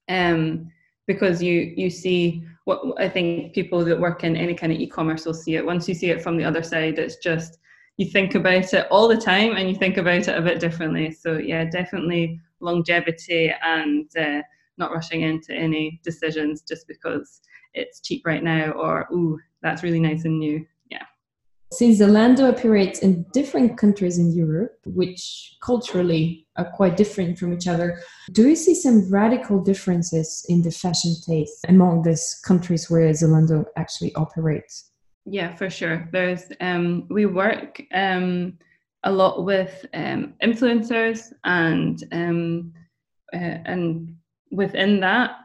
Um, 0.07 0.71
because 1.05 1.41
you 1.41 1.73
you 1.75 1.89
see 1.89 2.43
what 2.65 2.81
I 2.99 3.09
think 3.09 3.53
people 3.53 3.83
that 3.83 3.99
work 3.99 4.23
in 4.23 4.35
any 4.35 4.53
kind 4.53 4.71
of 4.71 4.79
e-commerce 4.79 5.25
will 5.25 5.33
see 5.33 5.55
it. 5.55 5.65
Once 5.65 5.87
you 5.87 5.95
see 5.95 6.11
it 6.11 6.21
from 6.21 6.37
the 6.37 6.45
other 6.45 6.61
side, 6.61 6.99
it's 6.99 7.17
just 7.17 7.57
you 7.97 8.05
think 8.05 8.35
about 8.35 8.73
it 8.73 8.87
all 8.91 9.07
the 9.07 9.17
time 9.17 9.57
and 9.57 9.67
you 9.67 9.75
think 9.75 9.97
about 9.97 10.27
it 10.27 10.37
a 10.37 10.41
bit 10.41 10.59
differently. 10.59 11.11
So 11.11 11.37
yeah, 11.37 11.65
definitely 11.65 12.39
longevity 12.59 13.51
and 13.63 14.07
uh, 14.17 14.41
not 14.79 14.91
rushing 14.91 15.21
into 15.21 15.53
any 15.53 16.00
decisions 16.03 16.62
just 16.62 16.88
because 16.88 17.41
it's 17.74 18.01
cheap 18.01 18.25
right 18.25 18.43
now 18.43 18.71
or 18.71 19.07
ooh 19.13 19.38
that's 19.62 19.83
really 19.83 20.00
nice 20.00 20.25
and 20.25 20.39
new 20.39 20.65
yeah 20.89 21.03
since 21.71 22.00
Zalando 22.00 22.51
operates 22.51 23.00
in 23.00 23.27
different 23.31 23.77
countries 23.77 24.17
in 24.17 24.33
Europe, 24.36 24.79
which 24.86 25.55
culturally 25.62 26.48
are 26.57 26.71
quite 26.71 26.98
different 26.98 27.38
from 27.38 27.53
each 27.53 27.67
other, 27.67 28.01
do 28.31 28.48
you 28.48 28.55
see 28.55 28.74
some 28.74 29.07
radical 29.12 29.62
differences 29.62 30.43
in 30.50 30.63
the 30.63 30.71
fashion 30.71 31.13
taste 31.27 31.63
among 31.67 32.01
these 32.01 32.41
countries 32.43 32.89
where 32.89 33.12
Zalando 33.12 33.65
actually 33.77 34.15
operates? 34.15 34.89
Yeah, 35.25 35.55
for 35.55 35.69
sure. 35.69 36.09
There's 36.12 36.45
um, 36.59 37.05
we 37.12 37.27
work 37.27 37.81
um, 37.93 38.57
a 39.03 39.12
lot 39.12 39.45
with 39.45 39.86
um, 39.93 40.33
influencers 40.41 41.31
and 41.43 42.03
um, 42.12 42.74
uh, 43.31 43.62
and 43.65 44.15
within 44.51 44.99
that 44.99 45.35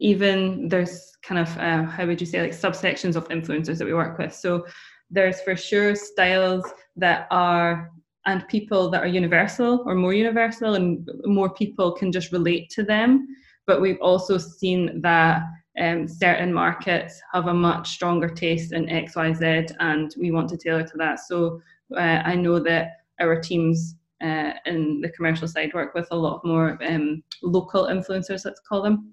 even 0.00 0.68
there's 0.68 1.16
kind 1.22 1.40
of 1.40 1.58
uh, 1.58 1.82
how 1.82 2.06
would 2.06 2.20
you 2.20 2.26
say 2.26 2.40
like 2.40 2.52
subsections 2.52 3.16
of 3.16 3.28
influencers 3.28 3.78
that 3.78 3.84
we 3.84 3.94
work 3.94 4.18
with. 4.18 4.34
So 4.34 4.66
there's 5.10 5.40
for 5.40 5.56
sure 5.56 5.94
styles 5.94 6.64
that 6.96 7.26
are 7.30 7.90
and 8.26 8.46
people 8.48 8.90
that 8.90 9.02
are 9.02 9.06
universal 9.06 9.82
or 9.86 9.94
more 9.94 10.12
universal 10.12 10.74
and 10.74 11.08
more 11.24 11.48
people 11.50 11.92
can 11.92 12.12
just 12.12 12.30
relate 12.30 12.68
to 12.70 12.82
them. 12.82 13.26
But 13.66 13.80
we've 13.80 14.00
also 14.00 14.36
seen 14.38 15.00
that 15.00 15.42
um, 15.80 16.06
certain 16.06 16.52
markets 16.52 17.20
have 17.32 17.46
a 17.46 17.54
much 17.54 17.88
stronger 17.88 18.28
taste 18.28 18.72
in 18.72 18.86
xyz 18.86 19.74
and 19.80 20.14
we 20.18 20.30
want 20.30 20.48
to 20.50 20.56
tailor 20.56 20.82
to 20.82 20.96
that. 20.98 21.20
So 21.20 21.62
uh, 21.96 22.20
i 22.24 22.34
know 22.34 22.58
that 22.58 22.98
our 23.20 23.40
teams 23.40 23.96
uh, 24.22 24.52
in 24.66 25.00
the 25.00 25.10
commercial 25.10 25.48
side 25.48 25.72
work 25.74 25.94
with 25.94 26.08
a 26.10 26.16
lot 26.16 26.44
more 26.44 26.78
um, 26.86 27.22
local 27.42 27.86
influencers 27.86 28.44
let's 28.44 28.60
call 28.60 28.82
them 28.82 29.12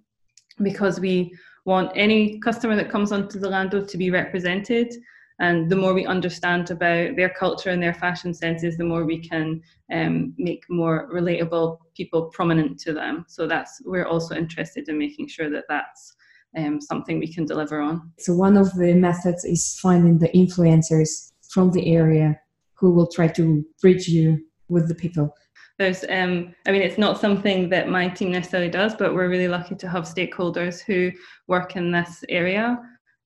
because 0.64 1.00
we 1.00 1.34
want 1.66 1.92
any 1.96 2.40
customer 2.40 2.76
that 2.76 2.90
comes 2.90 3.12
onto 3.12 3.40
the 3.40 3.48
Zalando 3.48 3.88
to 3.88 3.98
be 3.98 4.12
represented 4.12 4.94
and 5.40 5.70
the 5.70 5.76
more 5.76 5.94
we 5.94 6.06
understand 6.06 6.72
about 6.72 7.16
their 7.16 7.30
culture 7.30 7.70
and 7.70 7.84
their 7.84 7.94
fashion 7.94 8.34
senses, 8.34 8.78
the 8.78 8.86
more 8.86 9.04
we 9.04 9.20
can 9.20 9.62
um, 9.92 10.34
make 10.38 10.64
more 10.70 11.10
relatable 11.14 11.80
people 11.96 12.30
prominent 12.34 12.80
to 12.80 12.94
them. 12.94 13.26
So 13.28 13.46
that's 13.46 13.82
we're 13.84 14.06
also 14.06 14.36
interested 14.36 14.88
in 14.88 14.98
making 14.98 15.28
sure 15.28 15.50
that 15.50 15.66
that's 15.68 16.16
um, 16.58 16.80
something 16.80 17.20
we 17.20 17.32
can 17.32 17.46
deliver 17.46 17.82
on. 17.82 18.12
So 18.18 18.34
one 18.34 18.56
of 18.56 18.74
the 18.76 18.94
methods 18.94 19.44
is 19.44 19.78
finding 19.82 20.20
the 20.20 20.30
influencers 20.30 21.34
from 21.50 21.72
the 21.72 21.94
area 21.94 22.40
who 22.76 22.92
will 22.92 23.08
try 23.08 23.28
to 23.30 23.66
bridge 23.82 24.08
you 24.08 24.40
with 24.70 24.88
the 24.88 24.96
people. 24.96 25.36
There's, 25.78 26.06
um, 26.10 26.56
I 26.66 26.72
mean, 26.72 26.82
it's 26.82 26.98
not 26.98 27.20
something 27.20 27.70
that 27.70 27.90
my 27.90 28.08
team 28.08 28.32
necessarily 28.32 28.70
does, 28.70 28.96
but 28.96 29.14
we're 29.14 29.30
really 29.30 29.50
lucky 29.50 29.76
to 29.76 29.90
have 29.90 30.04
stakeholders 30.04 30.82
who 30.82 31.12
work 31.48 31.76
in 31.76 31.92
this 31.92 32.24
area 32.30 32.80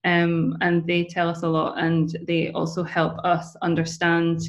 um, 0.03 0.58
and 0.62 0.86
they 0.88 1.03
tell 1.03 1.29
us 1.29 1.43
a 1.43 1.48
lot 1.48 1.77
and 1.77 2.17
they 2.25 2.51
also 2.51 2.84
help 2.84 3.17
us 3.24 3.55
understand 3.62 4.41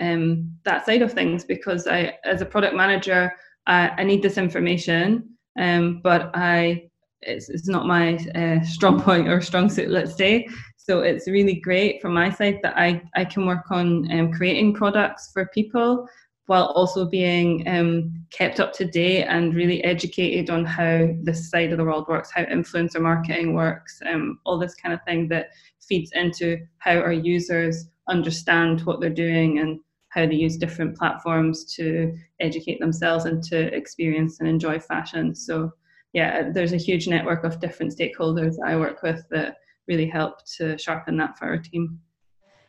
um, 0.00 0.52
that 0.64 0.84
side 0.84 1.02
of 1.02 1.12
things 1.12 1.44
because 1.44 1.86
I, 1.86 2.14
as 2.24 2.42
a 2.42 2.46
product 2.46 2.74
manager, 2.74 3.32
I, 3.66 3.90
I 3.96 4.04
need 4.04 4.22
this 4.22 4.38
information, 4.38 5.30
um, 5.58 6.00
but 6.02 6.30
I 6.34 6.88
it's, 7.22 7.48
it's 7.48 7.68
not 7.68 7.86
my 7.86 8.16
uh, 8.34 8.62
strong 8.64 9.00
point 9.08 9.28
or 9.28 9.40
strong 9.40 9.68
suit, 9.68 9.90
let's 9.90 10.16
say. 10.16 10.48
So 10.76 11.00
it's 11.00 11.28
really 11.28 11.54
great 11.60 12.00
from 12.00 12.14
my 12.14 12.30
side 12.30 12.60
that 12.62 12.78
I, 12.78 13.02
I 13.14 13.24
can 13.24 13.44
work 13.44 13.70
on 13.70 14.10
um, 14.12 14.32
creating 14.32 14.74
products 14.74 15.30
for 15.32 15.46
people 15.52 16.08
while 16.48 16.72
also 16.74 17.04
being 17.04 17.62
um, 17.68 18.10
kept 18.30 18.58
up 18.58 18.72
to 18.72 18.86
date 18.86 19.24
and 19.24 19.54
really 19.54 19.84
educated 19.84 20.48
on 20.48 20.64
how 20.64 21.06
this 21.22 21.50
side 21.50 21.72
of 21.72 21.76
the 21.76 21.84
world 21.84 22.06
works, 22.08 22.30
how 22.34 22.42
influencer 22.44 23.02
marketing 23.02 23.52
works, 23.52 24.00
um, 24.10 24.40
all 24.46 24.58
this 24.58 24.74
kind 24.74 24.94
of 24.94 25.00
thing 25.06 25.28
that 25.28 25.50
feeds 25.78 26.10
into 26.14 26.56
how 26.78 26.96
our 26.96 27.12
users 27.12 27.90
understand 28.08 28.80
what 28.86 28.98
they're 28.98 29.10
doing 29.10 29.58
and 29.58 29.78
how 30.08 30.24
they 30.24 30.36
use 30.36 30.56
different 30.56 30.96
platforms 30.96 31.66
to 31.74 32.16
educate 32.40 32.80
themselves 32.80 33.26
and 33.26 33.42
to 33.42 33.70
experience 33.74 34.40
and 34.40 34.48
enjoy 34.48 34.80
fashion. 34.80 35.34
So, 35.34 35.70
yeah, 36.14 36.48
there's 36.50 36.72
a 36.72 36.78
huge 36.78 37.08
network 37.08 37.44
of 37.44 37.60
different 37.60 37.94
stakeholders 37.94 38.54
I 38.64 38.74
work 38.76 39.02
with 39.02 39.22
that 39.32 39.56
really 39.86 40.08
help 40.08 40.46
to 40.56 40.78
sharpen 40.78 41.18
that 41.18 41.38
for 41.38 41.44
our 41.44 41.58
team 41.58 42.00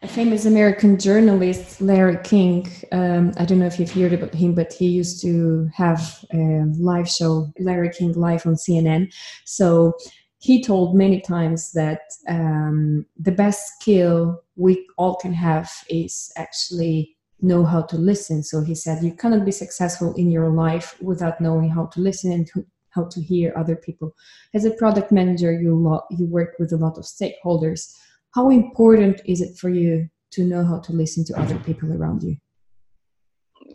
a 0.01 0.07
famous 0.07 0.45
American 0.45 0.97
journalist, 0.97 1.81
Larry 1.81 2.17
King. 2.23 2.71
Um, 2.93 3.33
I 3.37 3.43
don't 3.43 3.59
know 3.59 3.65
if 3.65 3.79
you've 3.79 3.91
heard 3.91 4.13
about 4.13 4.33
him, 4.33 4.55
but 4.55 4.71
he 4.71 4.87
used 4.87 5.21
to 5.23 5.69
have 5.73 6.23
a 6.33 6.63
live 6.77 7.09
show, 7.09 7.51
Larry 7.59 7.89
King 7.89 8.13
Live 8.13 8.45
on 8.45 8.55
CNN. 8.55 9.13
So 9.43 9.93
he 10.37 10.63
told 10.63 10.95
many 10.95 11.19
times 11.19 11.73
that 11.73 12.01
um, 12.29 13.05
the 13.17 13.33
best 13.33 13.73
skill 13.73 14.41
we 14.55 14.87
all 14.97 15.15
can 15.15 15.33
have 15.33 15.69
is 15.89 16.31
actually 16.37 17.17
know 17.41 17.65
how 17.65 17.81
to 17.81 17.97
listen. 17.97 18.41
So 18.41 18.61
he 18.61 18.75
said 18.75 19.03
you 19.03 19.13
cannot 19.13 19.43
be 19.43 19.51
successful 19.51 20.13
in 20.15 20.31
your 20.31 20.49
life 20.49 20.95
without 21.01 21.41
knowing 21.41 21.69
how 21.69 21.87
to 21.87 21.99
listen 21.99 22.31
and 22.31 22.47
to, 22.47 22.65
how 22.91 23.05
to 23.05 23.21
hear 23.21 23.53
other 23.57 23.75
people. 23.75 24.15
As 24.53 24.63
a 24.63 24.71
product 24.71 25.11
manager, 25.11 25.51
you 25.51 25.75
lo- 25.75 26.05
you 26.09 26.25
work 26.25 26.55
with 26.57 26.71
a 26.71 26.77
lot 26.77 26.97
of 26.97 27.03
stakeholders 27.03 27.93
how 28.36 28.50
important 28.50 29.21
is 29.25 29.41
it 29.41 29.57
for 29.57 29.69
you 29.69 30.09
to 30.31 30.43
know 30.43 30.63
how 30.63 30.79
to 30.79 30.93
listen 30.93 31.24
to 31.25 31.39
other 31.39 31.57
people 31.59 31.91
around 31.93 32.24
you? 32.24 32.38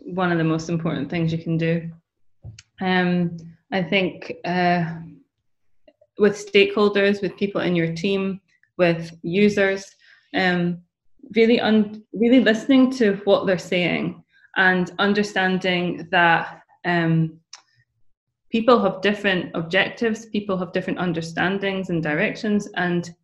One 0.03 0.31
of 0.31 0.37
the 0.37 0.43
most 0.43 0.69
important 0.69 1.09
things 1.09 1.31
you 1.31 1.39
can 1.39 1.57
do. 1.57 1.91
Um, 2.81 3.37
i 3.71 3.81
think 3.81 4.33
uh, 4.45 4.95
with 6.17 6.35
stakeholders 6.51 7.21
with 7.21 7.37
people 7.37 7.61
in 7.61 7.75
your 7.75 7.93
team 7.93 8.39
with 8.77 9.11
users 9.23 9.85
um, 10.35 10.79
really 11.35 11.59
un- 11.59 12.03
really 12.13 12.39
listening 12.39 12.91
to 12.91 13.19
what 13.25 13.45
they're 13.45 13.57
saying 13.57 14.23
and 14.57 14.91
understanding 14.99 16.07
that 16.11 16.61
um, 16.85 17.39
people 18.51 18.81
have 18.81 19.01
different 19.01 19.51
objectives 19.55 20.27
people 20.27 20.57
have 20.57 20.71
different 20.71 20.99
understandings 20.99 21.89
and 21.89 22.03
directions 22.03 22.67
and 22.75 23.15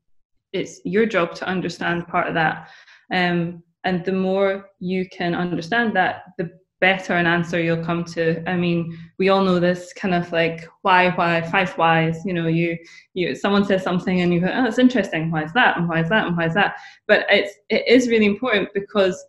it's 0.53 0.81
your 0.85 1.05
job 1.05 1.33
to 1.35 1.47
understand 1.47 2.07
part 2.07 2.27
of 2.27 2.33
that. 2.33 2.69
Um, 3.11 3.63
and 3.83 4.05
the 4.05 4.11
more 4.11 4.69
you 4.79 5.07
can 5.09 5.33
understand 5.33 5.95
that, 5.95 6.23
the 6.37 6.51
better 6.81 7.13
an 7.13 7.27
answer 7.27 7.61
you'll 7.61 7.85
come 7.85 8.03
to. 8.03 8.43
I 8.49 8.57
mean, 8.57 8.97
we 9.19 9.29
all 9.29 9.43
know 9.43 9.59
this 9.59 9.93
kind 9.93 10.13
of 10.13 10.31
like 10.31 10.67
why, 10.81 11.11
why, 11.11 11.41
five 11.43 11.71
whys. 11.77 12.19
You 12.25 12.33
know, 12.33 12.47
you 12.47 12.77
you 13.13 13.35
someone 13.35 13.63
says 13.63 13.83
something 13.83 14.21
and 14.21 14.33
you 14.33 14.41
go, 14.41 14.47
oh, 14.47 14.63
that's 14.63 14.79
interesting. 14.79 15.31
Why 15.31 15.43
is 15.43 15.53
that? 15.53 15.77
And 15.77 15.87
why 15.87 16.01
is 16.01 16.09
that? 16.09 16.27
And 16.27 16.35
why 16.35 16.47
is 16.47 16.53
that? 16.55 16.75
But 17.07 17.25
it's 17.29 17.53
it 17.69 17.87
is 17.87 18.09
really 18.09 18.25
important 18.25 18.69
because 18.73 19.23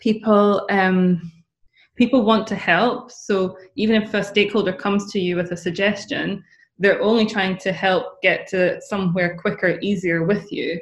people 0.00 0.66
um 0.70 1.32
people 1.96 2.24
want 2.24 2.46
to 2.46 2.56
help. 2.56 3.10
So 3.10 3.56
even 3.76 4.00
if 4.00 4.14
a 4.14 4.24
stakeholder 4.24 4.72
comes 4.72 5.12
to 5.12 5.20
you 5.20 5.36
with 5.36 5.52
a 5.52 5.56
suggestion, 5.56 6.42
they're 6.78 7.02
only 7.02 7.26
trying 7.26 7.56
to 7.58 7.72
help 7.72 8.20
get 8.22 8.46
to 8.48 8.80
somewhere 8.82 9.36
quicker, 9.38 9.78
easier 9.82 10.24
with 10.24 10.50
you. 10.50 10.80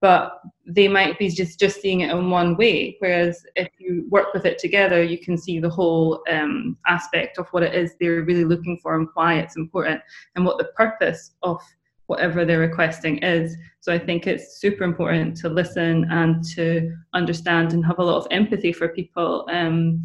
But 0.00 0.40
they 0.66 0.88
might 0.88 1.18
be 1.18 1.28
just, 1.28 1.58
just 1.58 1.80
seeing 1.80 2.00
it 2.00 2.10
in 2.10 2.30
one 2.30 2.56
way. 2.56 2.96
Whereas 2.98 3.44
if 3.56 3.68
you 3.78 4.06
work 4.10 4.34
with 4.34 4.44
it 4.44 4.58
together, 4.58 5.02
you 5.02 5.18
can 5.18 5.38
see 5.38 5.58
the 5.58 5.70
whole 5.70 6.22
um, 6.30 6.76
aspect 6.86 7.38
of 7.38 7.46
what 7.48 7.62
it 7.62 7.74
is 7.74 7.94
they're 7.98 8.22
really 8.22 8.44
looking 8.44 8.78
for 8.82 8.94
and 8.96 9.08
why 9.14 9.38
it's 9.38 9.56
important 9.56 10.00
and 10.34 10.44
what 10.44 10.58
the 10.58 10.70
purpose 10.76 11.32
of 11.42 11.60
whatever 12.06 12.44
they're 12.44 12.58
requesting 12.58 13.18
is. 13.18 13.56
So 13.80 13.92
I 13.92 13.98
think 13.98 14.26
it's 14.26 14.58
super 14.58 14.84
important 14.84 15.36
to 15.38 15.48
listen 15.48 16.06
and 16.10 16.44
to 16.54 16.94
understand 17.14 17.72
and 17.72 17.84
have 17.84 17.98
a 17.98 18.04
lot 18.04 18.18
of 18.18 18.28
empathy 18.30 18.72
for 18.72 18.88
people 18.88 19.46
um, 19.50 20.02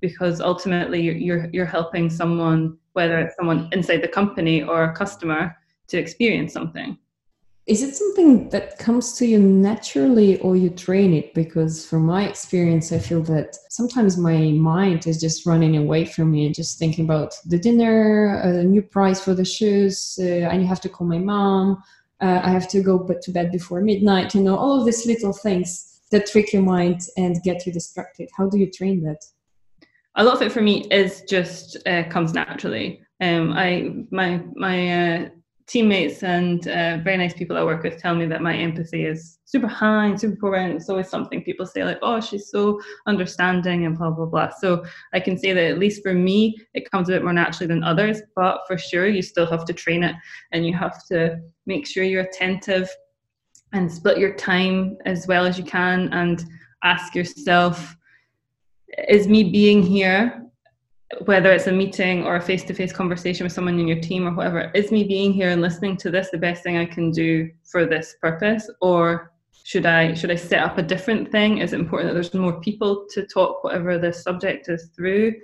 because 0.00 0.40
ultimately 0.40 1.00
you're, 1.00 1.48
you're 1.52 1.66
helping 1.66 2.08
someone 2.10 2.76
whether 2.98 3.18
it's 3.20 3.36
someone 3.36 3.68
inside 3.70 4.02
the 4.02 4.08
company 4.08 4.62
or 4.62 4.82
a 4.82 4.92
customer 4.92 5.56
to 5.86 5.96
experience 5.96 6.52
something. 6.52 6.98
Is 7.68 7.82
it 7.82 7.94
something 7.94 8.48
that 8.48 8.78
comes 8.78 9.12
to 9.18 9.26
you 9.26 9.38
naturally 9.38 10.40
or 10.40 10.56
you 10.56 10.70
train 10.70 11.12
it? 11.12 11.34
Because 11.34 11.86
from 11.86 12.06
my 12.06 12.26
experience, 12.26 12.90
I 12.92 12.98
feel 12.98 13.22
that 13.34 13.56
sometimes 13.68 14.16
my 14.16 14.38
mind 14.72 15.06
is 15.06 15.20
just 15.20 15.46
running 15.46 15.76
away 15.76 16.06
from 16.06 16.32
me 16.32 16.46
and 16.46 16.54
just 16.54 16.78
thinking 16.78 17.04
about 17.04 17.34
the 17.44 17.58
dinner, 17.58 18.40
a 18.40 18.64
new 18.64 18.82
price 18.82 19.20
for 19.20 19.34
the 19.34 19.44
shoes, 19.44 20.18
uh, 20.20 20.48
I 20.50 20.56
have 20.72 20.80
to 20.80 20.88
call 20.88 21.06
my 21.06 21.18
mom, 21.18 21.82
uh, 22.20 22.40
I 22.42 22.50
have 22.50 22.68
to 22.70 22.82
go 22.82 23.06
to 23.06 23.30
bed 23.30 23.52
before 23.52 23.80
midnight, 23.82 24.34
you 24.34 24.42
know, 24.42 24.56
all 24.56 24.80
of 24.80 24.86
these 24.86 25.06
little 25.06 25.34
things 25.34 26.00
that 26.10 26.26
trick 26.26 26.52
your 26.54 26.62
mind 26.62 27.02
and 27.16 27.36
get 27.44 27.66
you 27.66 27.72
distracted. 27.72 28.28
How 28.36 28.48
do 28.48 28.58
you 28.58 28.70
train 28.70 29.02
that? 29.04 29.22
A 30.18 30.24
lot 30.24 30.34
of 30.34 30.42
it 30.42 30.52
for 30.52 30.60
me 30.60 30.84
is 30.90 31.22
just 31.22 31.78
uh, 31.86 32.02
comes 32.10 32.34
naturally. 32.34 33.00
Um, 33.20 33.52
I 33.52 34.04
my 34.10 34.42
my 34.54 34.78
uh, 34.90 35.28
teammates 35.68 36.22
and 36.22 36.66
uh, 36.66 36.98
very 37.04 37.16
nice 37.16 37.34
people 37.34 37.56
I 37.56 37.62
work 37.62 37.84
with 37.84 38.00
tell 38.00 38.16
me 38.16 38.26
that 38.26 38.42
my 38.42 38.56
empathy 38.56 39.04
is 39.04 39.38
super 39.44 39.68
high 39.68 40.06
and 40.06 40.20
super 40.20 40.32
important. 40.32 40.74
It's 40.74 40.88
always 40.88 41.08
something 41.08 41.44
people 41.44 41.66
say 41.66 41.84
like, 41.84 42.00
"Oh, 42.02 42.20
she's 42.20 42.50
so 42.50 42.80
understanding" 43.06 43.86
and 43.86 43.96
blah 43.96 44.10
blah 44.10 44.26
blah. 44.26 44.50
So 44.58 44.84
I 45.12 45.20
can 45.20 45.38
say 45.38 45.52
that 45.52 45.70
at 45.70 45.78
least 45.78 46.02
for 46.02 46.14
me, 46.14 46.56
it 46.74 46.90
comes 46.90 47.08
a 47.08 47.12
bit 47.12 47.22
more 47.22 47.32
naturally 47.32 47.68
than 47.68 47.84
others. 47.84 48.20
But 48.34 48.62
for 48.66 48.76
sure, 48.76 49.06
you 49.06 49.22
still 49.22 49.46
have 49.46 49.64
to 49.66 49.72
train 49.72 50.02
it, 50.02 50.16
and 50.50 50.66
you 50.66 50.76
have 50.76 51.06
to 51.12 51.38
make 51.66 51.86
sure 51.86 52.02
you're 52.02 52.24
attentive 52.24 52.90
and 53.72 53.92
split 53.92 54.18
your 54.18 54.34
time 54.34 54.96
as 55.06 55.28
well 55.28 55.46
as 55.46 55.58
you 55.58 55.64
can, 55.64 56.08
and 56.12 56.44
ask 56.82 57.14
yourself 57.14 57.94
is 59.08 59.28
me 59.28 59.44
being 59.44 59.82
here 59.82 60.42
whether 61.24 61.50
it's 61.50 61.68
a 61.68 61.72
meeting 61.72 62.26
or 62.26 62.36
a 62.36 62.40
face-to-face 62.40 62.92
conversation 62.92 63.44
with 63.44 63.52
someone 63.52 63.78
in 63.78 63.88
your 63.88 64.00
team 64.00 64.28
or 64.28 64.34
whatever 64.34 64.70
is 64.74 64.92
me 64.92 65.04
being 65.04 65.32
here 65.32 65.50
and 65.50 65.62
listening 65.62 65.96
to 65.96 66.10
this 66.10 66.30
the 66.30 66.38
best 66.38 66.62
thing 66.62 66.76
i 66.76 66.84
can 66.84 67.10
do 67.10 67.48
for 67.64 67.86
this 67.86 68.16
purpose 68.20 68.70
or 68.82 69.32
should 69.68 69.84
I 69.84 70.14
should 70.14 70.30
I 70.30 70.34
set 70.34 70.62
up 70.62 70.78
a 70.78 70.82
different 70.82 71.30
thing? 71.30 71.58
Is 71.58 71.74
it 71.74 71.80
important 71.80 72.08
that 72.08 72.14
there's 72.14 72.32
more 72.32 72.58
people 72.58 73.04
to 73.10 73.26
talk 73.26 73.62
whatever 73.62 73.98
the 73.98 74.10
subject 74.10 74.70
is 74.70 74.86
through? 74.96 75.34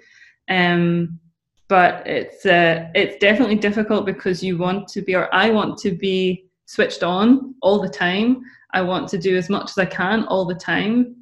Um, 0.48 1.20
but 1.68 2.06
it's 2.06 2.46
uh, 2.46 2.88
it's 2.94 3.18
definitely 3.18 3.56
difficult 3.56 4.06
because 4.06 4.42
you 4.42 4.56
want 4.56 4.88
to 4.88 5.02
be, 5.02 5.14
or 5.14 5.28
I 5.34 5.50
want 5.50 5.76
to 5.80 5.90
be 5.90 6.46
switched 6.64 7.02
on 7.02 7.54
all 7.60 7.82
the 7.82 7.88
time. 7.90 8.40
I 8.72 8.80
want 8.80 9.08
to 9.10 9.18
do 9.18 9.36
as 9.36 9.50
much 9.50 9.72
as 9.72 9.76
I 9.76 9.84
can 9.84 10.24
all 10.24 10.46
the 10.46 10.54
time, 10.54 11.16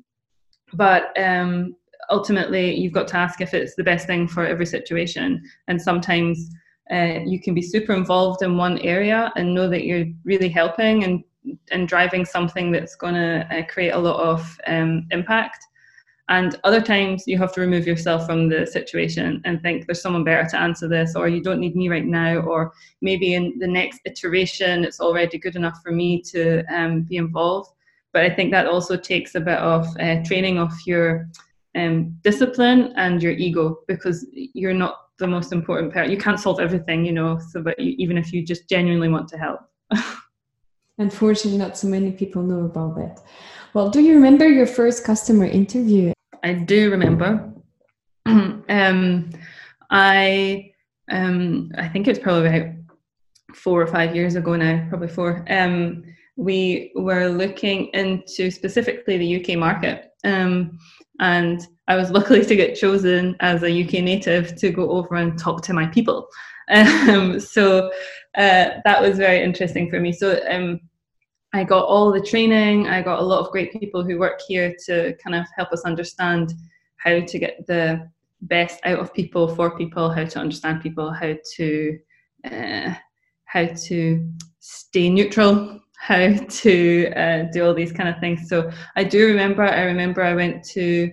but 0.73 1.11
um, 1.21 1.75
ultimately 2.13 2.75
you've 2.75 2.93
got 2.93 3.09
to 3.09 3.17
ask 3.17 3.41
if 3.41 3.55
it's 3.55 3.75
the 3.75 3.83
best 3.83 4.07
thing 4.07 4.29
for 4.29 4.47
every 4.47 4.67
situation. 4.67 5.43
And 5.67 5.81
sometimes 5.81 6.51
uh, 6.93 7.21
you 7.25 7.41
can 7.41 7.55
be 7.55 7.63
super 7.63 7.95
involved 7.95 8.43
in 8.43 8.57
one 8.57 8.79
area 8.79 9.33
and 9.35 9.55
know 9.55 9.69
that 9.69 9.85
you're 9.85 10.07
really 10.25 10.49
helping 10.49 11.05
and 11.05 11.25
and 11.73 11.89
driving 11.89 12.25
something 12.25 12.71
that's 12.71 12.95
going 12.95 13.15
to 13.15 13.45
uh, 13.51 13.65
create 13.67 13.91
a 13.91 13.99
lot 13.99 14.21
of 14.21 14.61
um, 14.69 15.09
impact. 15.11 15.67
And 16.29 16.57
other 16.63 16.81
times 16.81 17.25
you 17.27 17.37
have 17.39 17.53
to 17.55 17.61
remove 17.61 17.85
yourself 17.85 18.27
from 18.27 18.49
the 18.49 18.65
situation 18.65 19.43
and 19.45 19.61
think 19.61 19.87
there's 19.87 20.01
someone 20.01 20.23
better 20.23 20.49
to 20.51 20.61
answer 20.61 20.87
this, 20.89 21.17
or 21.17 21.27
you 21.27 21.43
don't 21.43 21.59
need 21.59 21.75
me 21.75 21.89
right 21.89 22.07
now, 22.07 22.37
or 22.37 22.73
maybe 23.01 23.35
in 23.35 23.59
the 23.59 23.67
next 23.67 24.01
iteration 24.05 24.85
it's 24.85 25.01
already 25.01 25.37
good 25.37 25.57
enough 25.57 25.81
for 25.83 25.91
me 25.91 26.23
to 26.33 26.63
um, 26.73 27.03
be 27.03 27.17
involved. 27.17 27.71
But 28.13 28.23
I 28.25 28.31
think 28.31 28.53
that 28.53 28.67
also 28.67 28.97
takes 28.97 29.35
a 29.35 29.41
bit 29.41 29.59
of 29.59 29.85
uh, 29.99 30.23
training 30.25 30.59
of 30.59 30.73
your 30.87 31.29
um, 31.75 32.17
discipline 32.23 32.93
and 32.97 33.23
your 33.23 33.33
ego 33.33 33.79
because 33.89 34.27
you're 34.33 34.75
not 34.75 34.97
the 35.19 35.27
most 35.27 35.53
important 35.53 35.93
part. 35.93 36.09
You 36.09 36.19
can't 36.19 36.39
solve 36.39 36.61
everything, 36.61 37.05
you 37.05 37.13
know. 37.13 37.39
So, 37.51 37.63
but 37.63 37.79
you, 37.79 37.95
even 37.99 38.19
if 38.19 38.33
you 38.33 38.45
just 38.45 38.69
genuinely 38.69 39.09
want 39.09 39.29
to 39.29 39.39
help. 39.39 39.61
Unfortunately, 40.99 41.59
not 41.59 41.79
so 41.79 41.89
many 41.89 42.13
people 42.13 42.43
know 42.43 42.67
about 42.67 42.97
that. 42.97 43.23
Well, 43.75 43.89
do 43.89 44.01
you 44.01 44.15
remember 44.15 44.47
your 44.47 44.67
first 44.67 45.05
customer 45.05 45.47
interview? 45.47 46.13
I 46.43 46.53
do 46.55 46.91
remember. 46.91 47.53
um, 48.27 49.31
I 49.91 50.73
um, 51.11 51.71
I 51.77 51.89
think 51.89 52.09
it's 52.09 52.19
probably 52.19 52.49
about 52.49 52.75
four 53.55 53.81
or 53.81 53.87
five 53.87 54.15
years 54.15 54.35
ago 54.35 54.57
now, 54.57 54.87
probably 54.89 55.09
four. 55.09 55.45
Um, 55.49 56.05
we 56.37 56.93
were 56.95 57.29
looking 57.29 57.87
into 57.89 58.51
specifically 58.51 59.19
the 59.19 59.41
UK 59.41 59.59
market, 59.59 60.13
um, 60.25 60.79
and 61.21 61.67
I 61.89 61.97
was 61.97 62.11
lucky 62.19 62.45
to 62.45 62.57
get 62.57 62.79
chosen 62.79 63.37
as 63.41 63.63
a 63.63 63.83
UK 63.83 64.05
native 64.05 64.57
to 64.57 64.71
go 64.71 64.91
over 64.91 65.17
and 65.17 65.39
talk 65.39 65.63
to 65.63 65.73
my 65.73 65.87
people. 65.87 66.29
Um, 66.69 67.39
so 67.41 67.89
uh, 68.37 68.69
that 68.85 69.03
was 69.03 69.19
very 69.19 69.43
interesting 69.43 69.91
for 69.91 70.01
me. 70.01 70.11
So 70.13 70.41
um, 70.49 70.81
I 71.53 71.65
got 71.65 71.85
all 71.85 72.11
the 72.13 72.23
training. 72.23 72.87
I 72.87 73.03
got 73.03 73.19
a 73.19 73.25
lot 73.25 73.41
of 73.41 73.51
great 73.51 73.73
people 73.73 74.03
who 74.03 74.19
work 74.19 74.41
here 74.49 74.75
to 74.87 75.15
kind 75.23 75.37
of 75.37 75.45
help 75.55 75.71
us 75.73 75.83
understand 75.83 76.55
how 76.97 77.21
to 77.21 77.39
get 77.39 77.67
the 77.67 78.09
best 78.43 78.81
out 78.85 79.01
of 79.01 79.13
people 79.13 79.55
for 79.55 79.77
people, 79.77 80.09
how 80.09 80.25
to 80.25 80.39
understand 80.39 80.83
people, 80.83 81.13
how 81.13 81.35
to 81.57 81.99
uh, 82.51 82.95
how 83.45 83.67
to 83.67 84.31
stay 84.61 85.11
neutral, 85.11 85.82
how 86.03 86.33
to 86.33 87.13
uh, 87.15 87.43
do 87.53 87.65
all 87.65 87.75
these 87.75 87.93
kind 87.93 88.09
of 88.09 88.19
things. 88.19 88.49
So 88.49 88.71
I 88.97 89.05
do 89.05 89.27
remember. 89.27 89.63
I 89.63 89.83
remember 89.83 90.23
I 90.23 90.35
went 90.35 90.65
to 90.71 91.13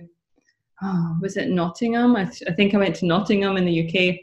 oh, 0.82 1.16
was 1.22 1.36
it 1.36 1.48
Nottingham? 1.48 2.16
I, 2.16 2.24
th- 2.24 2.42
I 2.48 2.52
think 2.52 2.74
I 2.74 2.78
went 2.78 2.96
to 2.96 3.06
Nottingham 3.06 3.56
in 3.56 3.64
the 3.64 3.86
UK. 3.86 4.16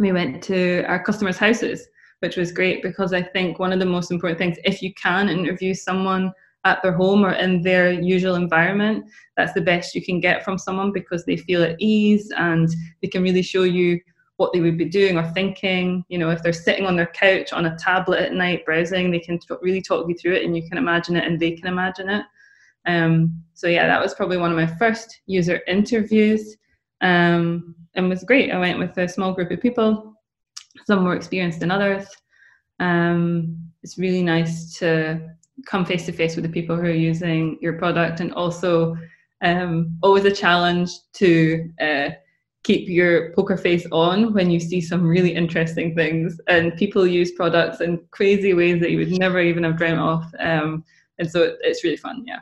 We 0.00 0.10
went 0.10 0.42
to 0.44 0.82
our 0.84 1.02
customers' 1.02 1.38
houses 1.38 1.86
which 2.22 2.36
was 2.36 2.52
great 2.52 2.82
because 2.82 3.12
I 3.12 3.20
think 3.20 3.58
one 3.58 3.72
of 3.72 3.80
the 3.80 3.84
most 3.84 4.12
important 4.12 4.38
things, 4.38 4.56
if 4.64 4.80
you 4.80 4.94
can 4.94 5.28
interview 5.28 5.74
someone 5.74 6.32
at 6.64 6.80
their 6.80 6.92
home 6.92 7.24
or 7.24 7.32
in 7.32 7.62
their 7.62 7.90
usual 7.90 8.36
environment, 8.36 9.04
that's 9.36 9.52
the 9.54 9.60
best 9.60 9.92
you 9.96 10.04
can 10.04 10.20
get 10.20 10.44
from 10.44 10.56
someone 10.56 10.92
because 10.92 11.24
they 11.24 11.36
feel 11.36 11.64
at 11.64 11.74
ease 11.80 12.32
and 12.38 12.68
they 13.02 13.08
can 13.08 13.24
really 13.24 13.42
show 13.42 13.64
you 13.64 14.00
what 14.42 14.52
they 14.52 14.60
would 14.60 14.76
be 14.76 14.84
doing 14.84 15.16
or 15.16 15.30
thinking. 15.30 16.04
You 16.08 16.18
know, 16.18 16.30
if 16.30 16.42
they're 16.42 16.52
sitting 16.52 16.84
on 16.84 16.96
their 16.96 17.06
couch 17.06 17.52
on 17.52 17.66
a 17.66 17.76
tablet 17.78 18.20
at 18.20 18.34
night 18.34 18.64
browsing, 18.64 19.12
they 19.12 19.20
can 19.20 19.38
t- 19.38 19.54
really 19.62 19.80
talk 19.80 20.08
you 20.08 20.16
through 20.16 20.34
it 20.34 20.44
and 20.44 20.56
you 20.56 20.68
can 20.68 20.78
imagine 20.78 21.16
it 21.16 21.24
and 21.24 21.38
they 21.38 21.52
can 21.52 21.68
imagine 21.68 22.08
it. 22.08 22.26
Um, 22.84 23.40
so 23.54 23.68
yeah, 23.68 23.86
that 23.86 24.02
was 24.02 24.14
probably 24.14 24.38
one 24.38 24.50
of 24.50 24.56
my 24.56 24.66
first 24.66 25.20
user 25.26 25.60
interviews 25.68 26.56
um, 27.02 27.76
and 27.94 28.08
was 28.08 28.24
great. 28.24 28.50
I 28.50 28.58
went 28.58 28.80
with 28.80 28.98
a 28.98 29.08
small 29.08 29.32
group 29.32 29.52
of 29.52 29.60
people 29.60 30.16
some 30.84 31.04
more 31.04 31.14
experienced 31.14 31.60
than 31.60 31.70
others. 31.70 32.06
Um, 32.80 33.56
it's 33.84 33.96
really 33.96 34.24
nice 34.24 34.76
to 34.78 35.20
come 35.66 35.84
face 35.84 36.06
to 36.06 36.12
face 36.12 36.34
with 36.34 36.44
the 36.44 36.50
people 36.50 36.74
who 36.74 36.86
are 36.86 36.90
using 36.90 37.58
your 37.60 37.74
product, 37.74 38.18
and 38.18 38.32
also 38.32 38.96
um, 39.42 39.96
always 40.02 40.24
a 40.24 40.32
challenge 40.32 40.90
to 41.14 41.70
uh, 41.80 42.08
keep 42.62 42.88
your 42.88 43.32
poker 43.32 43.56
face 43.56 43.86
on 43.90 44.32
when 44.32 44.50
you 44.50 44.60
see 44.60 44.80
some 44.80 45.06
really 45.06 45.34
interesting 45.34 45.94
things 45.94 46.40
and 46.48 46.76
people 46.76 47.06
use 47.06 47.32
products 47.32 47.80
in 47.80 48.00
crazy 48.10 48.54
ways 48.54 48.80
that 48.80 48.90
you 48.90 48.98
would 48.98 49.18
never 49.18 49.40
even 49.40 49.64
have 49.64 49.76
dreamt 49.76 49.98
of. 49.98 50.24
Um, 50.38 50.84
and 51.18 51.30
so 51.30 51.42
it, 51.42 51.58
it's 51.62 51.82
really 51.82 51.96
fun, 51.96 52.22
yeah. 52.26 52.40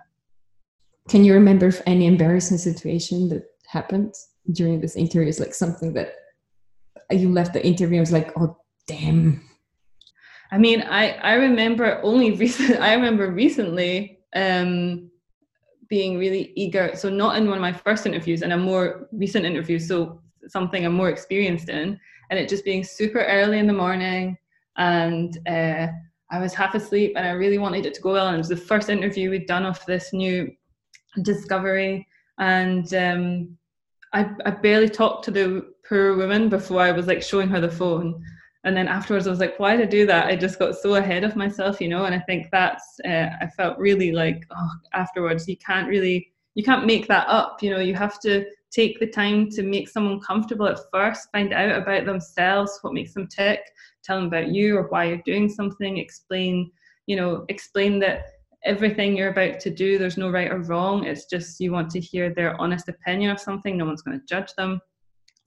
Can 1.09 1.25
you 1.25 1.33
remember 1.33 1.73
any 1.87 2.07
embarrassing 2.07 2.59
situation 2.59 3.29
that 3.31 3.45
happened 3.67 4.15
during 4.53 4.81
this 4.81 4.95
interview? 4.95 5.29
Is 5.29 5.41
like 5.41 5.55
something 5.55 5.93
that 5.95 6.15
you 7.11 7.31
left 7.31 7.53
the 7.53 7.67
interview 7.67 7.97
and 7.97 8.03
was 8.03 8.13
like, 8.13 8.33
oh 8.39 8.57
damn. 8.87 9.43
I 10.53 10.59
mean, 10.59 10.83
I 10.83 11.13
I 11.15 11.35
remember 11.35 12.01
only 12.03 12.33
recent. 12.37 12.81
I 12.81 12.95
remember 12.95 13.31
recently 13.31 14.21
um, 14.37 15.10
being 15.91 16.17
really 16.17 16.53
eager. 16.57 16.93
So 16.95 17.11
not 17.11 17.37
in 17.37 17.49
one 17.49 17.59
of 17.59 17.61
my 17.61 17.73
first 17.73 18.07
interviews, 18.07 18.43
and 18.43 18.53
a 18.53 18.57
more 18.57 19.09
recent 19.13 19.45
interview. 19.45 19.79
So 19.79 20.23
something 20.47 20.87
I'm 20.87 20.95
more 20.95 21.11
experienced 21.11 21.69
in, 21.69 21.99
and 22.31 22.39
it 22.39 22.49
just 22.49 22.65
being 22.65 22.85
super 22.85 23.25
early 23.25 23.59
in 23.59 23.67
the 23.67 23.73
morning, 23.75 24.39
and 24.79 25.37
uh, 25.47 25.89
I 26.31 26.39
was 26.39 26.55
half 26.55 26.75
asleep, 26.75 27.15
and 27.17 27.27
I 27.27 27.33
really 27.33 27.59
wanted 27.59 27.85
it 27.85 27.95
to 27.95 28.01
go 28.01 28.13
well. 28.13 28.29
And 28.29 28.37
it 28.37 28.39
was 28.39 28.49
the 28.49 28.57
first 28.57 28.89
interview 28.89 29.31
we'd 29.31 29.47
done 29.47 29.67
of 29.67 29.85
this 29.85 30.13
new 30.13 30.51
discovery, 31.23 32.07
and 32.39 32.95
um, 32.95 33.59
I 34.15 34.31
I 34.47 34.51
barely 34.53 34.89
talked 34.89 35.25
to 35.25 35.33
the 35.33 35.75
poor 35.87 36.17
woman 36.17 36.49
before 36.49 36.81
I 36.83 36.93
was 36.93 37.09
like 37.09 37.23
showing 37.23 37.49
her 37.49 37.61
the 37.61 37.69
phone. 37.69 38.25
And 38.65 38.77
then 38.77 38.89
afterwards, 38.89 39.27
I 39.27 39.31
was 39.31 39.41
like, 39.41 39.59
why 39.59 39.77
did 39.77 39.89
I 39.89 39.91
do 39.91 40.07
that? 40.07 40.27
I 40.27 40.37
just 40.37 40.59
got 40.59 40.77
so 40.77 40.97
ahead 40.97 41.25
of 41.25 41.35
myself, 41.35 41.81
you 41.81 41.89
know. 41.89 42.05
And 42.05 42.15
I 42.15 42.19
think 42.21 42.49
that's, 42.53 43.01
uh, 43.07 43.31
I 43.41 43.49
felt 43.57 43.79
really 43.79 44.13
like, 44.13 44.45
oh, 44.51 44.71
afterwards, 44.93 45.49
you 45.49 45.57
can't 45.57 45.89
really, 45.89 46.31
you 46.55 46.63
can't 46.63 46.85
make 46.85 47.09
that 47.09 47.27
up, 47.29 47.63
you 47.63 47.71
know. 47.71 47.81
You 47.81 47.95
have 47.95 48.21
to 48.21 48.45
take 48.71 49.01
the 49.01 49.07
time 49.07 49.49
to 49.51 49.63
make 49.63 49.89
someone 49.89 50.21
comfortable 50.21 50.67
at 50.67 50.79
first, 50.93 51.29
find 51.33 51.53
out 51.53 51.75
about 51.75 52.05
themselves, 52.05 52.79
what 52.83 52.93
makes 52.93 53.15
them 53.15 53.27
tick, 53.27 53.61
tell 54.05 54.19
them 54.19 54.27
about 54.27 54.49
you 54.49 54.77
or 54.77 54.89
why 54.89 55.05
you're 55.05 55.23
doing 55.25 55.49
something, 55.49 55.97
explain, 55.97 56.71
you 57.07 57.17
know, 57.17 57.45
explain 57.49 57.99
that 58.01 58.27
everything 58.65 59.17
you're 59.17 59.31
about 59.31 59.59
to 59.61 59.71
do, 59.71 59.97
there's 59.97 60.19
no 60.19 60.31
right 60.31 60.53
or 60.53 60.61
wrong. 60.61 61.05
It's 61.05 61.25
just 61.25 61.61
you 61.61 61.73
want 61.73 61.91
to 61.91 62.01
hear 62.01 62.33
their 62.33 62.61
honest 62.61 62.89
opinion 62.89 63.31
of 63.31 63.41
something. 63.41 63.77
No 63.77 63.87
one's 63.87 64.03
going 64.03 64.21
to 64.21 64.27
judge 64.27 64.55
them. 64.55 64.81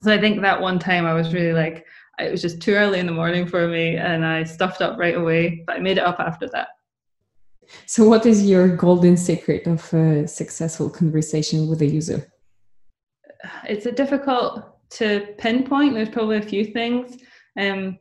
So 0.01 0.11
I 0.11 0.19
think 0.19 0.41
that 0.41 0.59
one 0.59 0.79
time 0.79 1.05
I 1.05 1.13
was 1.13 1.33
really 1.33 1.53
like, 1.53 1.85
it 2.23 2.31
was 2.31 2.41
just 2.41 2.61
too 2.61 2.73
early 2.73 2.99
in 2.99 3.05
the 3.05 3.11
morning 3.11 3.45
for 3.45 3.67
me 3.67 3.97
and 3.97 4.25
I 4.25 4.43
stuffed 4.43 4.81
up 4.81 4.97
right 4.97 5.15
away, 5.15 5.63
but 5.65 5.77
I 5.77 5.79
made 5.79 5.97
it 5.97 6.03
up 6.03 6.19
after 6.19 6.47
that. 6.49 6.69
So, 7.85 8.07
what 8.07 8.25
is 8.25 8.45
your 8.45 8.75
golden 8.75 9.17
secret 9.17 9.67
of 9.67 9.93
a 9.93 10.27
successful 10.27 10.89
conversation 10.89 11.67
with 11.69 11.81
a 11.81 11.85
user? 11.85 12.31
It's 13.67 13.85
a 13.85 13.91
difficult 13.91 14.63
to 14.91 15.33
pinpoint. 15.37 15.93
There's 15.93 16.09
probably 16.09 16.37
a 16.37 16.41
few 16.41 16.65
things. 16.65 17.17
Um, 17.57 17.97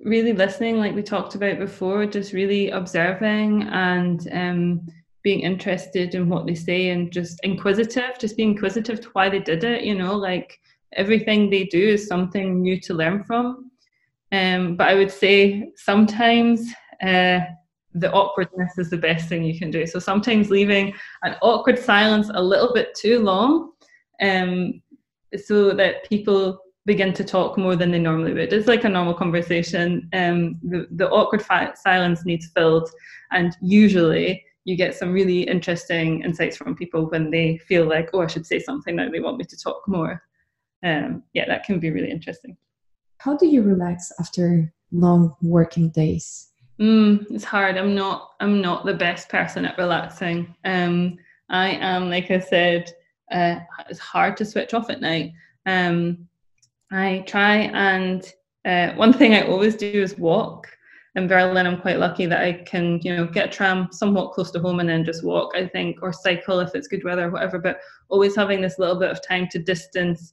really 0.00 0.32
listening, 0.32 0.78
like 0.78 0.94
we 0.94 1.02
talked 1.02 1.34
about 1.34 1.58
before, 1.58 2.06
just 2.06 2.32
really 2.32 2.70
observing 2.70 3.64
and 3.64 4.28
um, 4.32 4.86
being 5.22 5.40
interested 5.40 6.14
in 6.14 6.28
what 6.28 6.46
they 6.46 6.54
say 6.54 6.90
and 6.90 7.12
just 7.12 7.38
inquisitive, 7.42 8.18
just 8.18 8.36
being 8.36 8.50
inquisitive 8.50 9.00
to 9.00 9.08
why 9.12 9.28
they 9.28 9.40
did 9.40 9.64
it, 9.64 9.84
you 9.84 9.94
know, 9.94 10.16
like 10.16 10.58
everything 10.94 11.50
they 11.50 11.64
do 11.64 11.80
is 11.80 12.06
something 12.06 12.60
new 12.60 12.80
to 12.80 12.94
learn 12.94 13.24
from. 13.24 13.70
Um, 14.32 14.76
but 14.76 14.88
I 14.88 14.94
would 14.94 15.10
say 15.10 15.70
sometimes 15.76 16.72
uh, 17.02 17.40
the 17.94 18.12
awkwardness 18.12 18.78
is 18.78 18.90
the 18.90 18.96
best 18.96 19.28
thing 19.28 19.42
you 19.42 19.58
can 19.58 19.70
do. 19.70 19.86
So 19.86 19.98
sometimes 19.98 20.50
leaving 20.50 20.94
an 21.22 21.36
awkward 21.42 21.78
silence 21.78 22.30
a 22.32 22.42
little 22.42 22.72
bit 22.72 22.94
too 22.94 23.18
long 23.20 23.72
um, 24.22 24.80
so 25.36 25.72
that 25.72 26.08
people 26.08 26.58
begin 26.86 27.12
to 27.14 27.24
talk 27.24 27.58
more 27.58 27.76
than 27.76 27.90
they 27.90 27.98
normally 27.98 28.32
would. 28.32 28.52
It's 28.52 28.68
like 28.68 28.84
a 28.84 28.88
normal 28.88 29.14
conversation. 29.14 30.08
Um, 30.12 30.58
the, 30.62 30.86
the 30.92 31.10
awkward 31.10 31.42
fi- 31.42 31.72
silence 31.74 32.24
needs 32.24 32.50
filled, 32.54 32.88
and 33.32 33.56
usually 33.60 34.44
you 34.64 34.76
get 34.76 34.94
some 34.94 35.12
really 35.12 35.42
interesting 35.42 36.22
insights 36.22 36.56
from 36.56 36.76
people 36.76 37.06
when 37.10 37.30
they 37.30 37.58
feel 37.58 37.86
like, 37.86 38.10
oh, 38.12 38.22
I 38.22 38.26
should 38.26 38.46
say 38.46 38.58
something 38.58 38.96
now. 38.96 39.10
They 39.10 39.20
want 39.20 39.38
me 39.38 39.44
to 39.44 39.56
talk 39.56 39.82
more 39.86 40.22
um, 40.82 41.22
yeah, 41.32 41.46
that 41.46 41.64
can 41.64 41.78
be 41.78 41.90
really 41.90 42.10
interesting. 42.10 42.56
How 43.18 43.36
do 43.36 43.46
you 43.46 43.62
relax 43.62 44.12
after 44.18 44.72
long 44.92 45.36
working 45.42 45.90
days? 45.90 46.50
Mm, 46.80 47.26
it's 47.30 47.44
hard. 47.44 47.76
I'm 47.76 47.94
not. 47.94 48.30
I'm 48.40 48.62
not 48.62 48.86
the 48.86 48.94
best 48.94 49.28
person 49.28 49.66
at 49.66 49.76
relaxing. 49.76 50.54
Um, 50.64 51.18
I 51.50 51.72
am, 51.72 52.08
like 52.08 52.30
I 52.30 52.40
said, 52.40 52.90
uh, 53.30 53.56
it's 53.88 53.98
hard 53.98 54.36
to 54.38 54.44
switch 54.44 54.72
off 54.72 54.88
at 54.88 55.00
night. 55.00 55.32
Um, 55.66 56.26
I 56.90 57.24
try 57.26 57.70
and 57.74 58.24
uh, 58.64 58.92
one 58.94 59.12
thing 59.12 59.34
I 59.34 59.46
always 59.46 59.76
do 59.76 59.90
is 59.90 60.18
walk. 60.18 60.66
In 61.16 61.26
Berlin, 61.26 61.66
I'm 61.66 61.80
quite 61.80 61.98
lucky 61.98 62.24
that 62.26 62.40
I 62.40 62.52
can, 62.52 63.00
you 63.02 63.16
know, 63.16 63.26
get 63.26 63.48
a 63.48 63.50
tram 63.50 63.88
somewhat 63.90 64.32
close 64.32 64.52
to 64.52 64.60
home 64.60 64.78
and 64.78 64.88
then 64.88 65.04
just 65.04 65.24
walk. 65.24 65.52
I 65.56 65.66
think, 65.66 65.98
or 66.02 66.12
cycle 66.12 66.60
if 66.60 66.74
it's 66.74 66.88
good 66.88 67.04
weather, 67.04 67.26
or 67.26 67.30
whatever. 67.30 67.58
But 67.58 67.80
always 68.08 68.36
having 68.36 68.60
this 68.60 68.78
little 68.78 68.98
bit 68.98 69.10
of 69.10 69.26
time 69.26 69.48
to 69.48 69.58
distance 69.58 70.32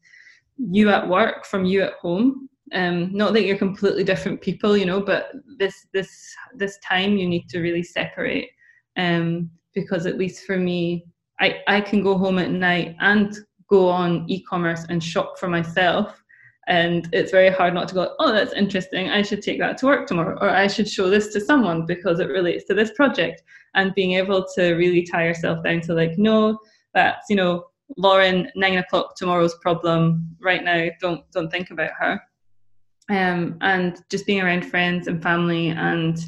you 0.57 0.89
at 0.89 1.07
work 1.07 1.45
from 1.45 1.65
you 1.65 1.81
at 1.81 1.93
home. 1.93 2.49
Um, 2.73 3.15
not 3.15 3.33
that 3.33 3.43
you're 3.45 3.57
completely 3.57 4.03
different 4.03 4.41
people 4.41 4.75
you 4.75 4.85
know 4.85 4.99
but 4.99 5.31
this 5.57 5.87
this 5.93 6.35
this 6.53 6.77
time 6.79 7.15
you 7.15 7.25
need 7.25 7.47
to 7.47 7.61
really 7.61 7.81
separate 7.81 8.49
um, 8.97 9.49
because 9.73 10.05
at 10.05 10.17
least 10.17 10.43
for 10.43 10.57
me 10.57 11.05
I, 11.39 11.61
I 11.67 11.81
can 11.81 12.01
go 12.03 12.17
home 12.17 12.39
at 12.39 12.51
night 12.51 12.95
and 12.99 13.37
go 13.69 13.89
on 13.89 14.25
e-commerce 14.27 14.85
and 14.89 15.03
shop 15.03 15.37
for 15.37 15.47
myself. 15.47 16.21
And 16.67 17.07
it's 17.13 17.31
very 17.31 17.49
hard 17.49 17.73
not 17.73 17.87
to 17.89 17.95
go 17.95 18.15
oh 18.19 18.33
that's 18.33 18.53
interesting. 18.53 19.09
I 19.09 19.21
should 19.21 19.41
take 19.41 19.59
that 19.59 19.77
to 19.77 19.85
work 19.85 20.05
tomorrow 20.05 20.37
or 20.41 20.49
i 20.49 20.67
should 20.67 20.89
show 20.89 21.09
this 21.09 21.31
to 21.33 21.39
someone 21.39 21.85
because 21.85 22.19
it 22.19 22.27
relates 22.27 22.65
to 22.65 22.73
this 22.73 22.91
project. 22.91 23.41
And 23.75 23.95
being 23.95 24.13
able 24.13 24.45
to 24.55 24.73
really 24.73 25.03
tie 25.03 25.25
yourself 25.25 25.63
down 25.63 25.81
to 25.81 25.93
like 25.93 26.17
no 26.17 26.59
that's 26.93 27.29
you 27.29 27.37
know 27.37 27.65
lauren 27.95 28.51
nine 28.55 28.77
o'clock 28.77 29.15
tomorrow's 29.15 29.55
problem 29.55 30.35
right 30.41 30.63
now. 30.63 30.87
Don't 30.99 31.29
don't 31.31 31.49
think 31.49 31.71
about 31.71 31.91
her. 31.99 32.21
Um, 33.09 33.57
and 33.61 34.01
just 34.09 34.25
being 34.25 34.41
around 34.41 34.65
friends 34.65 35.07
and 35.07 35.23
family 35.23 35.69
and 35.69 36.19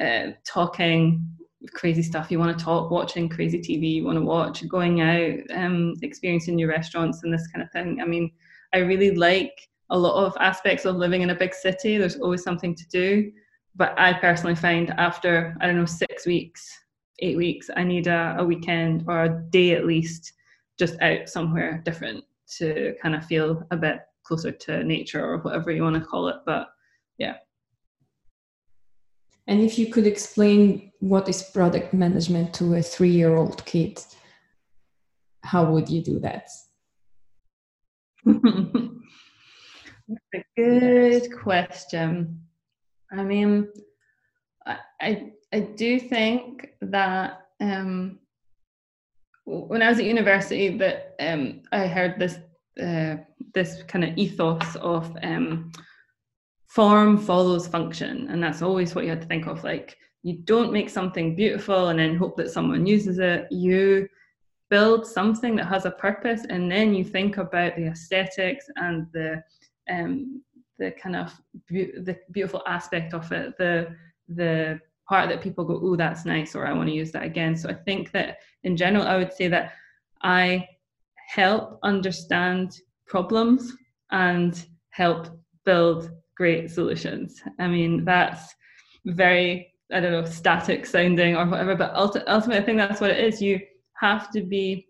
uh, 0.00 0.28
talking 0.46 1.26
crazy 1.74 2.02
stuff. 2.02 2.30
You 2.30 2.38
want 2.38 2.56
to 2.56 2.64
talk 2.64 2.90
watching 2.90 3.28
crazy 3.28 3.58
tv 3.58 3.94
you 3.94 4.04
want 4.04 4.18
to 4.18 4.24
watch 4.24 4.66
going 4.68 5.00
out 5.00 5.38
um, 5.54 5.94
experiencing 6.02 6.56
new 6.56 6.68
restaurants 6.68 7.22
and 7.22 7.32
this 7.32 7.46
kind 7.48 7.62
of 7.62 7.70
thing. 7.72 8.00
I 8.00 8.04
mean 8.04 8.30
i 8.74 8.78
really 8.78 9.14
like 9.14 9.68
a 9.90 9.98
lot 9.98 10.24
of 10.24 10.34
aspects 10.40 10.86
of 10.86 10.96
living 10.96 11.22
in 11.22 11.30
a 11.30 11.34
big 11.34 11.54
city. 11.54 11.98
There's 11.98 12.16
always 12.16 12.42
something 12.42 12.74
to 12.74 12.88
do. 12.88 13.32
But 13.74 13.98
i 13.98 14.12
personally 14.12 14.54
find 14.54 14.90
after 14.90 15.56
i 15.60 15.66
don't 15.66 15.76
know 15.76 15.86
six 15.86 16.26
weeks 16.26 16.68
eight 17.20 17.36
weeks 17.36 17.70
i 17.76 17.84
need 17.84 18.06
a, 18.06 18.36
a 18.38 18.44
weekend 18.44 19.04
or 19.08 19.24
a 19.24 19.42
day 19.50 19.72
at 19.72 19.86
least 19.86 20.32
just 20.78 21.00
out 21.00 21.28
somewhere 21.28 21.82
different 21.84 22.24
to 22.58 22.94
kind 23.02 23.14
of 23.14 23.24
feel 23.26 23.66
a 23.70 23.76
bit 23.76 24.00
closer 24.24 24.52
to 24.52 24.84
nature 24.84 25.24
or 25.24 25.38
whatever 25.38 25.70
you 25.70 25.82
want 25.82 25.96
to 25.96 26.00
call 26.00 26.28
it. 26.28 26.36
But 26.46 26.68
yeah. 27.18 27.36
And 29.46 29.60
if 29.60 29.78
you 29.78 29.88
could 29.88 30.06
explain 30.06 30.92
what 31.00 31.28
is 31.28 31.42
product 31.42 31.92
management 31.92 32.54
to 32.54 32.74
a 32.74 32.82
three 32.82 33.10
year 33.10 33.34
old 33.36 33.64
kid, 33.64 34.00
how 35.42 35.64
would 35.70 35.88
you 35.88 36.02
do 36.02 36.20
that? 36.20 36.48
That's 38.24 38.40
a 40.34 40.44
good 40.56 41.36
question. 41.36 42.40
I 43.10 43.24
mean, 43.24 43.68
I, 44.64 44.78
I, 45.00 45.32
I 45.52 45.60
do 45.60 45.98
think 45.98 46.68
that 46.80 47.46
um, 47.60 48.20
when 49.44 49.82
I 49.82 49.88
was 49.88 49.98
at 49.98 50.04
university, 50.04 50.76
that 50.78 51.14
um, 51.20 51.62
I 51.72 51.86
heard 51.86 52.18
this 52.18 52.38
uh, 52.82 53.16
this 53.54 53.82
kind 53.82 54.04
of 54.04 54.16
ethos 54.16 54.76
of 54.76 55.14
um, 55.22 55.72
form 56.68 57.18
follows 57.18 57.66
function, 57.66 58.28
and 58.30 58.42
that's 58.42 58.62
always 58.62 58.94
what 58.94 59.04
you 59.04 59.10
had 59.10 59.20
to 59.22 59.26
think 59.26 59.46
of. 59.46 59.64
Like 59.64 59.96
you 60.22 60.38
don't 60.44 60.72
make 60.72 60.88
something 60.88 61.34
beautiful 61.34 61.88
and 61.88 61.98
then 61.98 62.16
hope 62.16 62.36
that 62.36 62.50
someone 62.50 62.86
uses 62.86 63.18
it. 63.18 63.46
You 63.50 64.08
build 64.70 65.06
something 65.06 65.56
that 65.56 65.66
has 65.66 65.84
a 65.84 65.90
purpose, 65.90 66.46
and 66.48 66.70
then 66.70 66.94
you 66.94 67.04
think 67.04 67.36
about 67.36 67.76
the 67.76 67.86
aesthetics 67.86 68.66
and 68.76 69.06
the 69.12 69.42
um, 69.90 70.42
the 70.78 70.92
kind 70.92 71.16
of 71.16 71.32
be- 71.66 71.92
the 71.98 72.16
beautiful 72.30 72.62
aspect 72.66 73.12
of 73.12 73.30
it, 73.32 73.56
the 73.58 73.94
the 74.28 74.80
part 75.08 75.28
that 75.28 75.42
people 75.42 75.64
go, 75.64 75.80
oh, 75.82 75.96
that's 75.96 76.24
nice, 76.24 76.54
or 76.54 76.66
I 76.66 76.72
want 76.72 76.88
to 76.88 76.94
use 76.94 77.12
that 77.12 77.24
again. 77.24 77.56
So 77.56 77.68
I 77.68 77.74
think 77.74 78.12
that 78.12 78.38
in 78.64 78.76
general, 78.76 79.06
I 79.06 79.16
would 79.16 79.32
say 79.32 79.48
that 79.48 79.72
I 80.22 80.68
help 81.28 81.78
understand 81.82 82.78
problems 83.06 83.72
and 84.10 84.64
help 84.90 85.28
build 85.64 86.10
great 86.36 86.70
solutions. 86.70 87.40
I 87.58 87.68
mean, 87.68 88.04
that's 88.04 88.54
very, 89.06 89.74
I 89.92 90.00
don't 90.00 90.12
know, 90.12 90.24
static 90.24 90.86
sounding 90.86 91.36
or 91.36 91.46
whatever, 91.46 91.74
but 91.74 91.94
ultimately, 91.94 92.56
I 92.56 92.62
think 92.62 92.78
that's 92.78 93.00
what 93.00 93.10
it 93.10 93.24
is. 93.24 93.42
You 93.42 93.60
have 93.94 94.30
to 94.32 94.42
be 94.42 94.86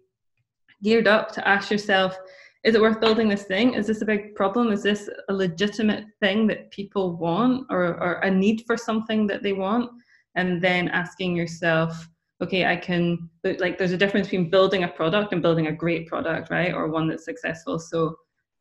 geared 0.83 1.07
up 1.07 1.33
to 1.33 1.49
ask 1.49 1.71
yourself, 1.71 2.17
is 2.65 2.75
it 2.75 2.81
worth 2.81 3.01
building 3.01 3.29
this 3.29 3.45
thing? 3.45 3.75
Is 3.75 3.87
this 3.89 4.03
a 4.03 4.07
big 4.07 4.35
problem? 4.35 4.71
Is 4.71 4.83
this 4.83 5.11
a 5.29 5.33
legitimate 5.33 6.05
thing 6.21 6.47
that 6.47 6.71
people 6.71 7.17
want 7.17 7.67
or, 7.71 8.01
or 8.01 8.13
a 8.21 8.31
need 8.31 8.63
for 8.67 8.77
something 8.77 9.27
that 9.27 9.43
they 9.43 9.53
want? 9.53 9.91
And 10.35 10.63
then 10.63 10.89
asking 10.89 11.37
yourself, 11.37 12.09
okay, 12.43 12.67
I 12.67 12.77
can, 12.77 13.31
like, 13.45 13.79
there's 13.79 13.93
a 13.93 13.99
difference 13.99 14.27
between 14.27 14.51
building 14.51 14.85
a 14.85 14.89
product 14.89 15.33
and 15.33 15.43
building 15.43 15.69
a 15.69 15.73
great 15.73 16.09
product, 16.09 16.51
right? 16.51 16.75
Or 16.75 16.89
one 16.89 17.07
that's 17.09 17.25
successful. 17.25 17.79
So 17.79 18.17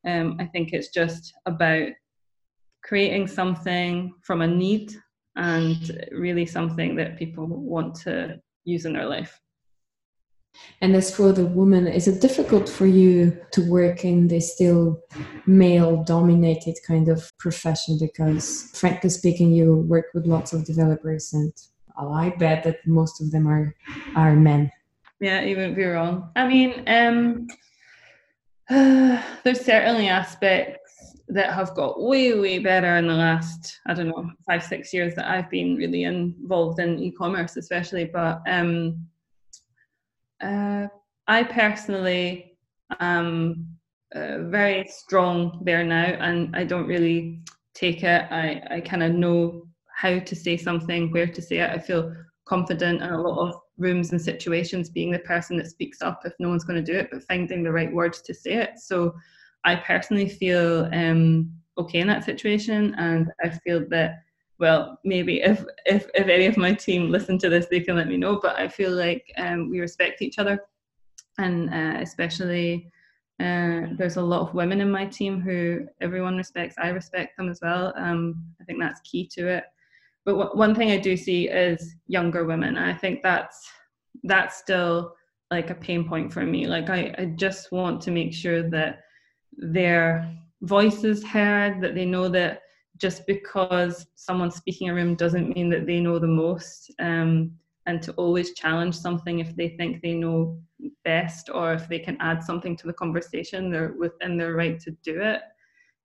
um, 0.05 0.37
I 0.39 0.45
think 0.45 0.73
it's 0.73 0.89
just 0.89 1.33
about 1.45 1.89
creating 2.83 3.27
something 3.27 4.13
from 4.23 4.41
a 4.41 4.47
need 4.47 4.93
and 5.35 6.05
really 6.11 6.45
something 6.45 6.95
that 6.95 7.17
people 7.17 7.47
want 7.47 7.95
to 7.95 8.39
use 8.65 8.85
in 8.85 8.93
their 8.93 9.05
life. 9.05 9.39
And 10.81 10.95
as 10.95 11.15
for 11.15 11.31
the 11.31 11.45
woman, 11.45 11.87
is 11.87 12.07
it 12.07 12.21
difficult 12.21 12.67
for 12.67 12.85
you 12.85 13.39
to 13.51 13.69
work 13.69 14.03
in 14.03 14.27
this 14.27 14.53
still 14.53 14.99
male 15.45 16.03
dominated 16.03 16.77
kind 16.85 17.07
of 17.07 17.31
profession? 17.37 17.97
Because, 17.99 18.71
frankly 18.73 19.09
speaking, 19.09 19.51
you 19.51 19.75
work 19.75 20.07
with 20.13 20.25
lots 20.25 20.53
of 20.53 20.65
developers 20.65 21.33
and 21.33 21.53
I 21.97 22.29
bet 22.37 22.63
that 22.63 22.85
most 22.85 23.21
of 23.21 23.31
them 23.31 23.47
are 23.47 23.75
are 24.15 24.35
men. 24.35 24.71
Yeah, 25.19 25.41
you 25.41 25.55
wouldn't 25.55 25.75
be 25.75 25.85
wrong. 25.85 26.31
I 26.35 26.47
mean, 26.47 26.83
um, 26.87 27.47
uh, 28.69 29.21
there's 29.43 29.63
certainly 29.63 30.07
aspects 30.07 30.79
that 31.27 31.53
have 31.53 31.73
got 31.75 32.01
way 32.01 32.33
way 32.37 32.59
better 32.59 32.97
in 32.97 33.07
the 33.07 33.13
last 33.13 33.79
I 33.85 33.93
don't 33.93 34.09
know 34.09 34.31
five 34.45 34.63
six 34.63 34.93
years 34.93 35.15
that 35.15 35.29
I've 35.29 35.49
been 35.49 35.75
really 35.75 36.03
involved 36.03 36.79
in 36.79 36.99
e-commerce, 36.99 37.55
especially. 37.55 38.05
But 38.05 38.41
um, 38.47 39.05
uh, 40.41 40.87
I 41.27 41.43
personally 41.43 42.57
am 42.99 43.77
uh, 44.13 44.39
very 44.49 44.87
strong 44.87 45.61
there 45.63 45.83
now, 45.83 46.03
and 46.03 46.55
I 46.55 46.63
don't 46.63 46.87
really 46.87 47.41
take 47.73 48.03
it. 48.03 48.25
I 48.31 48.61
I 48.69 48.81
kind 48.81 49.03
of 49.03 49.13
know 49.13 49.67
how 49.95 50.19
to 50.19 50.35
say 50.35 50.57
something, 50.57 51.11
where 51.11 51.27
to 51.27 51.41
say 51.41 51.59
it. 51.59 51.69
I 51.69 51.79
feel 51.79 52.13
confident 52.45 53.01
in 53.01 53.09
a 53.09 53.21
lot 53.21 53.47
of 53.47 53.55
rooms 53.77 54.11
and 54.11 54.21
situations 54.21 54.89
being 54.89 55.11
the 55.11 55.19
person 55.19 55.57
that 55.57 55.69
speaks 55.69 56.01
up 56.01 56.21
if 56.25 56.33
no 56.39 56.49
one's 56.49 56.65
going 56.65 56.83
to 56.83 56.91
do 56.91 56.97
it, 56.97 57.09
but 57.11 57.23
finding 57.23 57.63
the 57.63 57.71
right 57.71 57.93
words 57.93 58.21
to 58.23 58.33
say 58.33 58.53
it. 58.53 58.79
So 58.79 59.13
I 59.63 59.75
personally 59.75 60.27
feel 60.27 60.89
um, 60.91 61.53
okay 61.77 61.99
in 61.99 62.07
that 62.07 62.25
situation, 62.25 62.95
and 62.97 63.31
I 63.43 63.49
feel 63.49 63.85
that 63.89 64.23
well, 64.61 64.99
maybe 65.03 65.41
if 65.41 65.65
if 65.85 66.07
if 66.13 66.27
any 66.27 66.45
of 66.45 66.55
my 66.55 66.73
team 66.73 67.09
listen 67.09 67.37
to 67.39 67.49
this, 67.49 67.65
they 67.65 67.81
can 67.81 67.97
let 67.97 68.07
me 68.07 68.15
know. 68.15 68.39
But 68.41 68.57
I 68.57 68.67
feel 68.67 68.91
like 68.91 69.25
um, 69.37 69.69
we 69.69 69.81
respect 69.81 70.21
each 70.21 70.39
other, 70.39 70.63
and 71.37 71.69
uh, 71.69 71.99
especially. 72.01 72.89
Uh, 73.39 73.87
there's 73.97 74.17
a 74.17 74.21
lot 74.21 74.41
of 74.41 74.53
women 74.53 74.81
in 74.81 74.91
my 74.91 75.03
team 75.03 75.41
who 75.41 75.87
everyone 75.99 76.37
respects. 76.37 76.75
I 76.77 76.89
respect 76.89 77.35
them 77.37 77.49
as 77.49 77.59
well. 77.59 77.91
Um, 77.97 78.45
I 78.61 78.63
think 78.65 78.79
that's 78.79 79.01
key 79.01 79.25
to 79.33 79.47
it. 79.47 79.63
But 80.25 80.33
w- 80.33 80.55
one 80.55 80.75
thing 80.75 80.91
I 80.91 80.97
do 80.97 81.17
see 81.17 81.49
is 81.49 81.95
younger 82.05 82.45
women. 82.45 82.77
I 82.77 82.93
think 82.93 83.23
that's 83.23 83.67
that's 84.23 84.57
still 84.57 85.15
like 85.49 85.71
a 85.71 85.75
pain 85.75 86.07
point 86.07 86.31
for 86.31 86.45
me. 86.45 86.67
Like 86.67 86.91
I, 86.91 87.15
I 87.17 87.25
just 87.35 87.71
want 87.71 87.99
to 88.01 88.11
make 88.11 88.31
sure 88.31 88.69
that 88.69 88.99
their 89.57 90.31
voice 90.61 91.03
is 91.03 91.23
heard, 91.23 91.81
that 91.81 91.95
they 91.95 92.05
know 92.05 92.27
that 92.29 92.61
just 93.01 93.25
because 93.25 94.05
someone's 94.15 94.55
speaking 94.55 94.89
a 94.89 94.93
room 94.93 95.15
doesn't 95.15 95.55
mean 95.55 95.69
that 95.71 95.87
they 95.87 95.99
know 95.99 96.19
the 96.19 96.27
most. 96.27 96.93
Um, 96.99 97.51
and 97.87 97.99
to 98.03 98.11
always 98.13 98.53
challenge 98.53 98.95
something 98.95 99.39
if 99.39 99.55
they 99.55 99.69
think 99.69 100.01
they 100.01 100.13
know 100.13 100.61
best 101.03 101.49
or 101.51 101.73
if 101.73 101.89
they 101.89 101.97
can 101.97 102.15
add 102.19 102.43
something 102.43 102.77
to 102.77 102.85
the 102.85 102.93
conversation, 102.93 103.71
they're 103.71 103.95
within 103.97 104.37
their 104.37 104.53
right 104.53 104.79
to 104.81 104.91
do 105.03 105.19
it. 105.19 105.41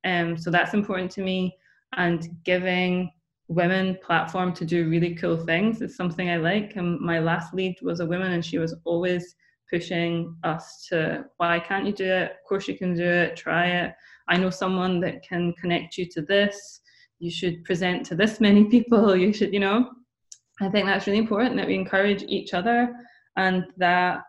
Um, 0.05 0.39
so 0.39 0.51
that's 0.51 0.73
important 0.73 1.11
to 1.13 1.21
me. 1.21 1.59
And 1.97 2.29
giving 2.45 3.11
women 3.49 3.99
platform 4.03 4.55
to 4.55 4.65
do 4.65 4.89
really 4.89 5.15
cool 5.15 5.37
things 5.37 5.83
is 5.83 5.97
something 5.97 6.31
I 6.31 6.39
like. 6.39 6.77
And 6.77 6.99
my 6.99 7.19
last 7.19 7.53
lead 7.53 7.77
was 7.83 8.01
a 8.01 8.07
woman, 8.07 8.33
and 8.33 8.45
she 8.45 8.59
was 8.59 8.75
always 8.85 9.35
pushing 9.71 10.35
us 10.45 10.87
to 10.89 11.25
why 11.37 11.59
can't 11.61 11.87
you 11.87 11.93
do 11.93 12.05
it? 12.05 12.31
Of 12.31 12.49
course 12.49 12.69
you 12.69 12.79
can 12.79 12.95
do 12.95 13.05
it. 13.05 13.37
Try 13.37 13.67
it. 13.67 13.95
I 14.29 14.37
know 14.37 14.51
someone 14.51 15.01
that 15.01 15.23
can 15.27 15.53
connect 15.55 15.99
you 15.99 16.07
to 16.07 16.23
this. 16.23 16.81
You 17.19 17.31
should 17.31 17.65
present 17.65 18.05
to 18.07 18.15
this 18.15 18.41
many 18.41 18.65
people 18.65 19.17
you 19.17 19.33
should 19.33 19.53
you 19.53 19.61
know? 19.61 19.91
I 20.61 20.69
think 20.71 20.87
that's 20.87 21.07
really 21.07 21.19
important 21.19 21.57
that 21.57 21.67
we 21.67 21.75
encourage 21.75 22.23
each 22.29 22.55
other 22.55 22.95
and 23.37 23.65
that 23.77 24.23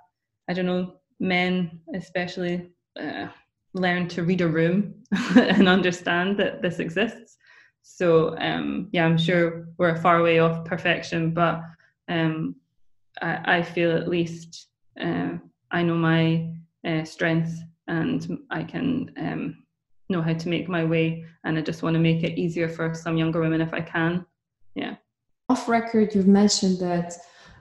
i 0.50 0.54
don't 0.54 0.66
know 0.66 0.94
men 1.20 1.80
especially 1.96 2.70
uh, 3.00 3.28
learn 3.74 4.08
to 4.08 4.24
read 4.24 4.42
a 4.42 4.48
room 4.48 4.94
and 5.36 5.68
understand 5.68 6.38
that 6.38 6.62
this 6.62 6.80
exists. 6.80 7.38
So 7.84 8.38
um, 8.40 8.90
yeah 8.92 9.06
i'm 9.06 9.18
sure 9.18 9.68
we're 9.78 9.96
far 10.02 10.20
away 10.20 10.40
off 10.40 10.66
perfection 10.66 11.34
but 11.34 11.62
um, 12.10 12.56
I, 13.22 13.58
I, 13.58 13.62
feel 13.64 13.96
at 13.96 14.08
least 14.08 14.68
uh, 15.00 15.32
i 15.72 15.82
know 15.84 15.96
my 15.96 16.54
uh, 16.86 17.04
strengths 17.04 17.60
and 17.88 18.40
i 18.52 18.64
can 18.64 19.12
um, 19.18 19.64
know 20.10 20.22
how 20.22 20.34
to 20.34 20.50
make 20.50 20.70
my 20.70 20.84
way 20.84 21.26
and 21.44 21.58
i 21.58 21.62
just 21.62 21.84
want 21.84 21.94
to 21.94 22.00
make 22.00 22.24
it 22.24 22.38
easier 22.38 22.70
for 22.70 22.94
some 22.94 23.18
younger 23.18 23.42
women 23.42 23.62
if 23.62 23.74
i 23.74 23.82
can. 23.82 24.26
Yeah. 24.76 24.96
Off 25.50 25.68
record 25.68 26.14
you've 26.14 26.28
mentioned 26.28 26.80
that 26.80 27.14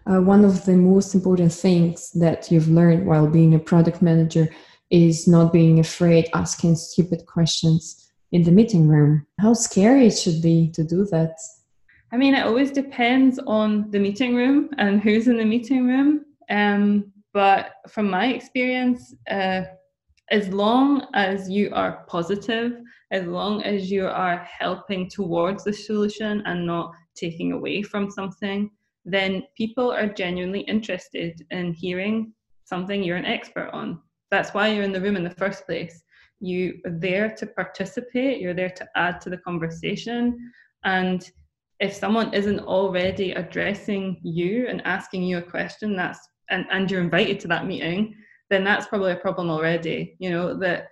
uh, 0.06 0.20
one 0.20 0.44
of 0.44 0.64
the 0.64 0.76
most 0.76 1.14
important 1.14 1.52
things 1.52 2.12
that 2.12 2.50
you've 2.50 2.68
learned 2.68 3.06
while 3.06 3.26
being 3.26 3.54
a 3.54 3.58
product 3.58 4.02
manager 4.02 4.48
is 4.90 5.26
not 5.26 5.52
being 5.52 5.80
afraid 5.80 6.28
asking 6.34 6.76
stupid 6.76 7.26
questions 7.26 8.12
in 8.30 8.42
the 8.42 8.52
meeting 8.52 8.86
room. 8.86 9.26
How 9.40 9.54
scary 9.54 10.06
it 10.06 10.16
should 10.16 10.42
be 10.42 10.70
to 10.74 10.84
do 10.84 11.06
that. 11.06 11.36
I 12.12 12.16
mean 12.16 12.34
it 12.34 12.46
always 12.46 12.70
depends 12.70 13.38
on 13.46 13.90
the 13.90 13.98
meeting 13.98 14.34
room 14.36 14.70
and 14.78 15.00
who's 15.00 15.26
in 15.26 15.36
the 15.38 15.44
meeting 15.44 15.86
room 15.86 16.24
um, 16.48 17.12
but 17.32 17.74
from 17.88 18.08
my 18.08 18.26
experience 18.26 19.14
uh, 19.28 19.62
as 20.30 20.48
long 20.48 21.06
as 21.14 21.48
you 21.48 21.70
are 21.72 22.04
positive, 22.08 22.80
as 23.10 23.26
long 23.26 23.62
as 23.62 23.90
you 23.90 24.06
are 24.06 24.38
helping 24.38 25.08
towards 25.08 25.64
the 25.64 25.72
solution 25.72 26.42
and 26.46 26.66
not 26.66 26.92
taking 27.14 27.52
away 27.52 27.82
from 27.82 28.10
something, 28.10 28.70
then 29.04 29.44
people 29.56 29.92
are 29.92 30.08
genuinely 30.08 30.60
interested 30.60 31.46
in 31.50 31.72
hearing 31.72 32.32
something 32.64 33.02
you're 33.02 33.16
an 33.16 33.24
expert 33.24 33.70
on. 33.72 34.00
That's 34.32 34.52
why 34.52 34.68
you're 34.68 34.82
in 34.82 34.92
the 34.92 35.00
room 35.00 35.16
in 35.16 35.22
the 35.22 35.30
first 35.30 35.64
place. 35.64 36.02
You 36.40 36.80
are 36.84 36.90
there 36.90 37.30
to 37.36 37.46
participate, 37.46 38.40
you're 38.40 38.52
there 38.52 38.70
to 38.70 38.88
add 38.96 39.20
to 39.20 39.30
the 39.30 39.38
conversation. 39.38 40.52
And 40.84 41.30
if 41.78 41.94
someone 41.94 42.34
isn't 42.34 42.60
already 42.60 43.32
addressing 43.32 44.20
you 44.24 44.66
and 44.66 44.84
asking 44.84 45.22
you 45.22 45.38
a 45.38 45.42
question, 45.42 45.94
that's 45.94 46.18
and, 46.50 46.64
and 46.70 46.90
you're 46.90 47.00
invited 47.00 47.40
to 47.40 47.48
that 47.48 47.66
meeting, 47.66 48.14
then 48.50 48.64
that's 48.64 48.86
probably 48.86 49.12
a 49.12 49.16
problem 49.16 49.50
already. 49.50 50.16
You 50.18 50.30
know, 50.30 50.54
that 50.58 50.88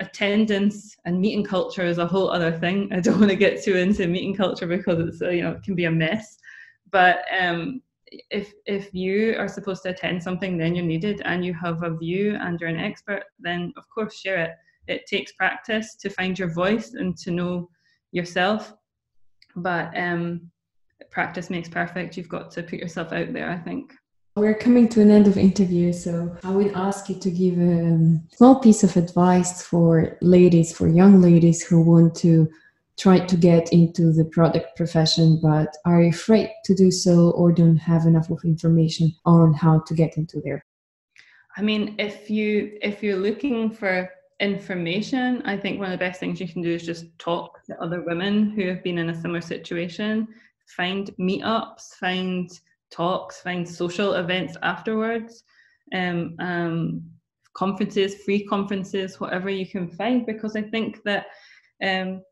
attendance 0.00 0.96
and 1.04 1.20
meeting 1.20 1.44
culture 1.44 1.84
is 1.84 1.98
a 1.98 2.06
whole 2.06 2.30
other 2.30 2.52
thing. 2.52 2.92
I 2.92 3.00
don't 3.00 3.18
want 3.20 3.30
to 3.30 3.36
get 3.36 3.62
too 3.62 3.76
into 3.76 4.06
meeting 4.06 4.34
culture 4.34 4.66
because 4.66 5.08
it's, 5.08 5.22
uh, 5.22 5.30
you 5.30 5.42
know, 5.42 5.52
it 5.52 5.62
can 5.62 5.74
be 5.74 5.84
a 5.84 5.90
mess. 5.90 6.36
But 6.90 7.24
um, 7.38 7.80
if 8.30 8.52
if 8.66 8.94
you 8.94 9.34
are 9.38 9.48
supposed 9.48 9.82
to 9.82 9.90
attend 9.90 10.22
something, 10.22 10.56
then 10.56 10.74
you're 10.74 10.84
needed, 10.84 11.22
and 11.24 11.44
you 11.44 11.54
have 11.54 11.82
a 11.82 11.96
view 11.96 12.36
and 12.40 12.60
you're 12.60 12.70
an 12.70 12.78
expert, 12.78 13.24
then 13.38 13.72
of 13.76 13.88
course 13.88 14.18
share 14.18 14.38
it. 14.38 14.50
It 14.86 15.06
takes 15.06 15.32
practice 15.32 15.96
to 15.96 16.10
find 16.10 16.38
your 16.38 16.52
voice 16.52 16.94
and 16.94 17.16
to 17.18 17.30
know 17.30 17.70
yourself, 18.12 18.74
but 19.56 19.96
um, 19.96 20.50
practice 21.10 21.50
makes 21.50 21.68
perfect. 21.68 22.16
You've 22.16 22.28
got 22.28 22.50
to 22.52 22.62
put 22.62 22.78
yourself 22.78 23.12
out 23.12 23.32
there. 23.32 23.50
I 23.50 23.58
think. 23.58 23.92
We're 24.36 24.58
coming 24.58 24.88
to 24.88 25.00
an 25.00 25.12
end 25.12 25.28
of 25.28 25.38
interview, 25.38 25.92
so 25.92 26.36
I 26.42 26.50
would 26.50 26.72
ask 26.74 27.08
you 27.08 27.14
to 27.20 27.30
give 27.30 27.56
a 27.56 27.86
um, 27.86 28.26
small 28.34 28.58
piece 28.58 28.82
of 28.82 28.96
advice 28.96 29.62
for 29.62 30.18
ladies, 30.22 30.76
for 30.76 30.88
young 30.88 31.22
ladies 31.22 31.62
who 31.62 31.80
want 31.80 32.16
to 32.16 32.50
try 32.96 33.20
to 33.20 33.36
get 33.36 33.72
into 33.72 34.12
the 34.12 34.24
product 34.24 34.76
profession 34.76 35.38
but 35.40 35.76
are 35.84 36.02
afraid 36.02 36.50
to 36.64 36.74
do 36.74 36.90
so 36.90 37.30
or 37.30 37.52
don't 37.52 37.76
have 37.76 38.06
enough 38.06 38.28
of 38.28 38.40
information 38.44 39.14
on 39.24 39.52
how 39.52 39.78
to 39.86 39.94
get 39.94 40.16
into 40.16 40.40
there. 40.40 40.64
I 41.56 41.62
mean, 41.62 41.94
if 42.00 42.28
you 42.28 42.76
if 42.82 43.04
you're 43.04 43.16
looking 43.16 43.70
for 43.70 44.10
information, 44.40 45.42
I 45.44 45.56
think 45.56 45.78
one 45.78 45.92
of 45.92 45.96
the 45.96 46.04
best 46.04 46.18
things 46.18 46.40
you 46.40 46.48
can 46.48 46.60
do 46.60 46.74
is 46.74 46.84
just 46.84 47.16
talk 47.20 47.62
to 47.66 47.80
other 47.80 48.02
women 48.02 48.50
who 48.50 48.66
have 48.66 48.82
been 48.82 48.98
in 48.98 49.10
a 49.10 49.20
similar 49.20 49.40
situation. 49.40 50.26
Find 50.66 51.14
meetups, 51.20 51.94
find 52.00 52.50
talks, 52.94 53.40
find 53.40 53.68
social 53.68 54.14
events 54.14 54.56
afterwards, 54.62 55.42
um, 55.92 56.36
um, 56.38 57.02
conferences, 57.54 58.22
free 58.24 58.44
conferences, 58.44 59.20
whatever 59.20 59.50
you 59.50 59.66
can 59.66 59.88
find, 59.88 60.26
because 60.26 60.56
I 60.56 60.62
think 60.62 61.02
that 61.04 61.26
um, 61.82 62.22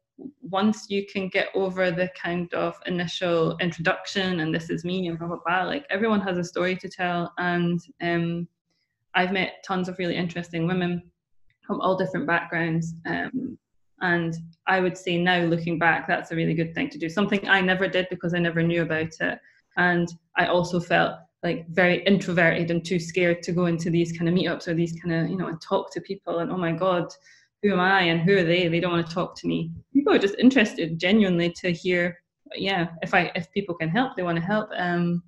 once 0.40 0.86
you 0.88 1.04
can 1.06 1.28
get 1.28 1.48
over 1.54 1.90
the 1.90 2.08
kind 2.20 2.52
of 2.54 2.76
initial 2.86 3.56
introduction 3.58 4.40
and 4.40 4.54
this 4.54 4.70
is 4.70 4.84
me 4.84 5.08
and 5.08 5.18
blah 5.18 5.28
blah 5.28 5.38
blah, 5.44 5.62
like 5.64 5.84
everyone 5.90 6.20
has 6.20 6.38
a 6.38 6.44
story 6.44 6.76
to 6.76 6.88
tell, 6.88 7.32
and 7.38 7.80
um, 8.00 8.46
I've 9.14 9.32
met 9.32 9.64
tons 9.64 9.88
of 9.88 9.98
really 9.98 10.16
interesting 10.16 10.66
women 10.66 11.02
from 11.66 11.80
all 11.80 11.96
different 11.96 12.26
backgrounds. 12.26 12.94
Um, 13.06 13.58
and 14.00 14.34
I 14.66 14.80
would 14.80 14.98
say 14.98 15.16
now, 15.16 15.44
looking 15.44 15.78
back, 15.78 16.08
that's 16.08 16.32
a 16.32 16.36
really 16.36 16.54
good 16.54 16.74
thing 16.74 16.90
to 16.90 16.98
do. 16.98 17.08
Something 17.08 17.48
I 17.48 17.60
never 17.60 17.86
did 17.86 18.08
because 18.10 18.34
I 18.34 18.38
never 18.40 18.60
knew 18.60 18.82
about 18.82 19.12
it 19.20 19.38
and 19.76 20.08
i 20.36 20.46
also 20.46 20.78
felt 20.78 21.16
like 21.42 21.66
very 21.68 22.04
introverted 22.04 22.70
and 22.70 22.84
too 22.84 22.98
scared 22.98 23.42
to 23.42 23.52
go 23.52 23.66
into 23.66 23.90
these 23.90 24.16
kind 24.16 24.28
of 24.28 24.34
meetups 24.34 24.68
or 24.68 24.74
these 24.74 24.98
kind 25.00 25.12
of 25.12 25.28
you 25.28 25.36
know 25.36 25.48
and 25.48 25.60
talk 25.60 25.92
to 25.92 26.00
people. 26.00 26.38
And 26.38 26.50
oh 26.50 26.56
my 26.56 26.72
god 26.72 27.12
who 27.62 27.72
am 27.72 27.80
i 27.80 28.02
and 28.02 28.20
who 28.20 28.36
are 28.36 28.42
they? 28.44 28.66
They 28.68 28.80
don't 28.80 28.92
want 28.92 29.06
to 29.06 29.14
talk 29.14 29.36
to 29.36 29.46
me. 29.46 29.70
People 29.92 30.12
are 30.12 30.18
just 30.18 30.34
interested 30.38 30.98
genuinely 30.98 31.50
to 31.60 31.72
hear 31.72 32.18
yeah 32.54 32.88
if 33.00 33.14
i 33.14 33.32
if 33.34 33.50
people 33.52 33.74
can 33.74 33.88
help 33.88 34.16
they 34.16 34.22
want 34.22 34.36
to 34.36 34.44
help. 34.44 34.68
Um 34.76 35.22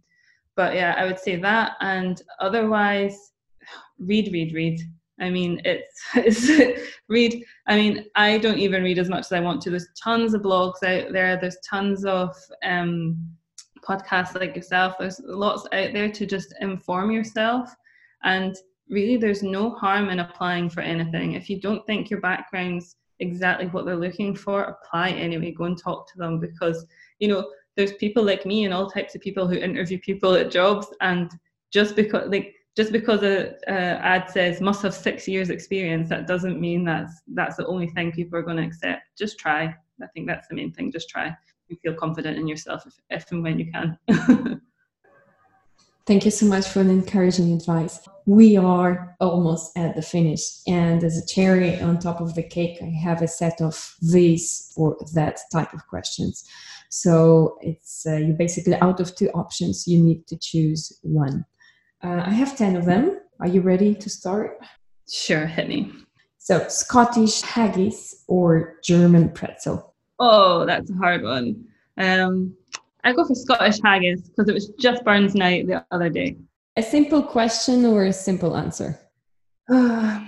but 0.57 0.75
yeah 0.75 0.95
i 0.99 1.05
would 1.05 1.19
say 1.19 1.37
that. 1.37 1.73
And 1.81 2.21
otherwise 2.41 3.33
read 3.99 4.33
read 4.33 4.55
read. 4.55 4.81
I 5.21 5.31
mean 5.31 5.61
it's, 5.65 6.03
it's 6.17 6.81
read. 7.09 7.43
I 7.67 7.77
mean 7.77 8.07
i 8.15 8.39
don't 8.39 8.59
even 8.59 8.83
read 8.85 8.99
as 8.99 9.09
much 9.09 9.27
as 9.27 9.33
i 9.33 9.41
want 9.41 9.63
to. 9.63 9.71
There's 9.71 9.89
tons 10.03 10.35
of 10.35 10.43
blogs 10.43 10.83
out 10.83 11.13
there. 11.13 11.39
There's 11.41 11.59
tons 11.69 12.05
of 12.05 12.37
um 12.65 13.17
podcasts 13.85 14.39
like 14.39 14.57
yourself. 14.57 14.95
There's 14.99 15.21
lots 15.25 15.65
out 15.73 15.93
there 15.93 16.11
to 16.11 16.27
just 16.27 16.55
inform 16.61 17.11
yourself. 17.11 17.75
And 18.23 18.55
really, 18.89 19.17
there's 19.17 19.43
no 19.43 19.71
harm 19.71 20.09
in 20.09 20.21
applying 20.21 20.71
for 20.71 20.81
anything. 20.81 21.33
If 21.33 21.51
you 21.51 21.61
don't 21.61 21.85
think 21.87 22.11
your 22.11 22.21
background's 22.21 22.97
exactly 23.21 23.67
what 23.67 23.87
they're 23.87 23.97
looking 23.97 24.35
for, 24.35 24.63
apply 24.63 25.11
anyway. 25.11 25.53
Go 25.53 25.65
and 25.65 25.79
talk 25.79 26.11
to 26.13 26.19
them 26.19 26.41
because, 26.41 26.87
you 27.19 27.29
know, 27.29 27.51
there's 27.77 27.93
people 27.95 28.23
like 28.23 28.47
me 28.47 28.65
and 28.65 28.75
all 28.75 28.91
types 28.91 29.15
of 29.15 29.21
people 29.21 29.47
who 29.47 29.57
interview 29.57 29.99
people 30.01 30.35
at 30.35 30.51
jobs. 30.51 30.87
And 31.01 31.31
just 31.71 31.97
because, 31.97 32.29
like, 32.29 32.55
just 32.77 32.93
because 32.93 33.23
a, 33.23 33.55
a, 33.69 33.73
ad 33.73 34.29
says 34.31 34.61
must 34.61 34.83
have 34.83 34.95
six 34.95 35.29
years 35.29 35.51
experience 35.51 36.09
that 36.09 36.27
doesn't 36.27 36.61
mean 36.61 36.85
that's 36.85 37.23
that's 37.35 37.57
the 37.57 37.67
only 37.67 37.89
thing 37.89 38.11
people 38.11 38.39
are 38.39 38.43
going 38.43 38.57
to 38.57 38.65
accept 38.65 39.03
just 39.17 39.39
try 39.39 39.75
i 40.03 40.07
think 40.13 40.27
that's 40.27 40.49
the 40.49 40.55
main 40.55 40.73
thing 40.73 40.91
just 40.91 41.09
try 41.09 41.35
you 41.69 41.77
feel 41.83 41.95
confident 41.95 42.39
in 42.39 42.47
yourself 42.47 42.85
if, 42.87 42.95
if 43.11 43.33
and 43.33 43.43
when 43.43 43.59
you 43.59 43.71
can. 43.73 43.99
Thank 46.07 46.27
you 46.27 46.31
so 46.31 46.45
much 46.45 46.67
for 46.67 46.85
the 46.85 46.91
encouraging 46.91 47.55
advice. 47.55 48.07
We 48.27 48.59
are 48.59 49.17
almost 49.21 49.77
at 49.77 49.97
the 49.97 50.03
finish, 50.03 50.43
and 50.67 51.03
as 51.03 51.17
a 51.17 51.27
cherry 51.27 51.81
on 51.81 51.99
top 51.99 52.21
of 52.21 52.35
the 52.35 52.43
cake, 52.43 52.79
I 52.83 52.91
have 53.03 53.23
a 53.23 53.29
set 53.29 53.63
of 53.63 53.97
these 54.03 54.71
or 54.77 54.99
that 55.15 55.41
type 55.51 55.73
of 55.73 55.87
questions. 55.87 56.45
So 56.91 57.57
it's 57.63 58.07
uh, 58.07 58.17
you 58.17 58.35
basically 58.35 58.75
out 58.77 59.01
of 59.01 59.15
two 59.17 59.31
options, 59.31 59.89
you 59.89 59.99
need 60.03 60.27
to 60.27 60.37
choose 60.37 60.93
one. 61.03 61.47
Uh, 62.03 62.23
I 62.27 62.31
have 62.31 62.57
10 62.57 62.77
of 62.77 62.85
them. 62.85 63.19
Are 63.41 63.49
you 63.49 63.63
ready 63.63 63.95
to 63.95 64.11
start? 64.11 64.59
Sure, 65.09 65.47
hit 65.47 65.69
me. 65.69 65.91
So, 66.37 66.69
Scottish 66.69 67.41
haggis 67.41 68.25
or 68.29 68.75
German 68.85 69.31
pretzel? 69.31 69.94
Oh, 70.27 70.65
that's 70.65 70.91
a 70.91 70.95
hard 70.95 71.23
one. 71.23 71.67
Um, 71.99 72.57
I 73.05 73.13
go 73.13 73.27
for 73.27 73.35
Scottish 73.35 73.79
haggis 73.85 74.23
because 74.23 74.49
it 74.49 74.55
was 74.55 74.69
just 74.81 75.05
Burns 75.05 75.35
night 75.35 75.67
the 75.67 75.85
other 75.91 76.09
day. 76.09 76.39
A 76.79 76.83
simple 76.83 77.23
question 77.23 77.85
or 77.85 78.07
a 78.07 78.13
simple 78.13 78.57
answer? 78.57 78.99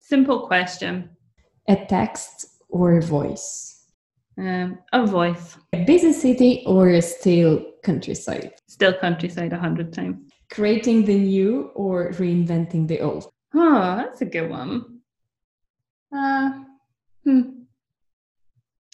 simple 0.00 0.46
question. 0.46 1.10
A 1.68 1.76
text 1.76 2.46
or 2.70 2.96
a 2.96 3.02
voice? 3.02 3.84
Um, 4.38 4.78
a 4.94 5.06
voice. 5.06 5.58
A 5.74 5.84
busy 5.84 6.14
city 6.14 6.64
or 6.66 6.88
a 6.88 7.02
still 7.02 7.62
countryside? 7.82 8.54
Still 8.66 8.94
countryside 8.94 9.52
a 9.52 9.58
hundred 9.58 9.92
times. 9.92 10.32
Creating 10.50 11.04
the 11.04 11.18
new 11.18 11.70
or 11.74 12.12
reinventing 12.12 12.88
the 12.88 13.00
old? 13.00 13.30
Oh, 13.54 13.96
that's 13.98 14.22
a 14.22 14.24
good 14.24 14.48
one. 14.48 15.00
Uh, 16.10 16.64
hmm. 17.24 17.63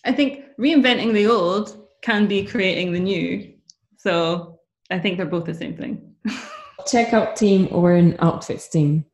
I 0.05 0.13
think 0.13 0.45
reinventing 0.59 1.13
the 1.13 1.27
old 1.27 1.87
can 2.03 2.27
be 2.27 2.45
creating 2.45 2.93
the 2.93 3.01
new. 3.01 3.53
So 3.97 4.61
I 4.91 4.99
think 4.99 5.17
they're 5.17 5.27
both 5.27 5.45
the 5.45 5.55
same 5.55 5.77
thing. 5.77 6.15
Checkout 6.81 7.37
team 7.37 7.69
or 7.71 7.93
an 7.93 8.17
outfits 8.21 8.69
team? 8.69 9.05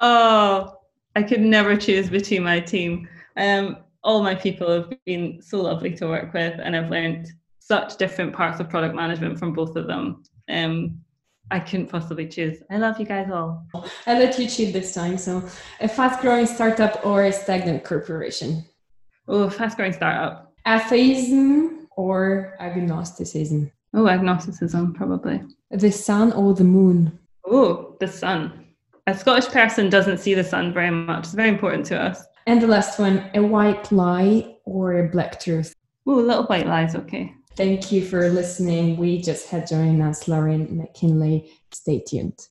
Oh, 0.00 0.76
I 1.16 1.22
could 1.22 1.40
never 1.40 1.76
choose 1.76 2.10
between 2.10 2.42
my 2.42 2.60
team. 2.60 3.08
Um, 3.36 3.78
all 4.04 4.22
my 4.22 4.34
people 4.34 4.70
have 4.70 4.92
been 5.04 5.40
so 5.42 5.62
lovely 5.62 5.94
to 5.96 6.06
work 6.06 6.32
with, 6.32 6.60
and 6.62 6.76
I've 6.76 6.90
learned 6.90 7.32
such 7.58 7.96
different 7.96 8.32
parts 8.32 8.60
of 8.60 8.68
product 8.68 8.94
management 8.94 9.38
from 9.38 9.52
both 9.52 9.76
of 9.76 9.86
them. 9.86 10.22
Um, 10.48 11.00
I 11.50 11.60
couldn't 11.60 11.88
possibly 11.88 12.28
choose. 12.28 12.62
I 12.70 12.76
love 12.76 13.00
you 13.00 13.06
guys 13.06 13.30
all. 13.30 13.66
I 14.06 14.18
let 14.18 14.38
you 14.38 14.48
cheat 14.48 14.72
this 14.72 14.94
time. 14.94 15.16
So, 15.16 15.42
a 15.80 15.88
fast 15.88 16.20
growing 16.20 16.46
startup 16.46 17.04
or 17.04 17.24
a 17.24 17.32
stagnant 17.32 17.84
corporation? 17.84 18.64
Oh, 19.28 19.50
fast 19.50 19.76
growing 19.76 19.92
startup. 19.92 20.54
Atheism 20.66 21.86
or 21.96 22.56
agnosticism? 22.60 23.70
Oh, 23.92 24.08
agnosticism, 24.08 24.94
probably. 24.94 25.42
The 25.70 25.92
sun 25.92 26.32
or 26.32 26.54
the 26.54 26.64
moon? 26.64 27.18
Oh, 27.44 27.96
the 28.00 28.08
sun. 28.08 28.64
A 29.06 29.16
Scottish 29.16 29.48
person 29.48 29.90
doesn't 29.90 30.18
see 30.18 30.34
the 30.34 30.44
sun 30.44 30.72
very 30.72 30.90
much. 30.90 31.24
It's 31.24 31.34
very 31.34 31.48
important 31.50 31.84
to 31.86 32.00
us. 32.00 32.24
And 32.46 32.62
the 32.62 32.66
last 32.66 32.98
one, 32.98 33.30
a 33.34 33.42
white 33.42 33.92
lie 33.92 34.56
or 34.64 34.98
a 34.98 35.08
black 35.08 35.40
truth? 35.40 35.74
Oh, 36.06 36.18
a 36.18 36.20
little 36.20 36.44
white 36.44 36.66
lies, 36.66 36.94
okay. 36.94 37.34
Thank 37.54 37.92
you 37.92 38.04
for 38.04 38.30
listening. 38.30 38.96
We 38.96 39.20
just 39.20 39.48
had 39.48 39.66
joined 39.66 40.02
us 40.02 40.28
Lauren 40.28 40.76
McKinley. 40.76 41.50
Stay 41.72 42.00
tuned. 42.00 42.46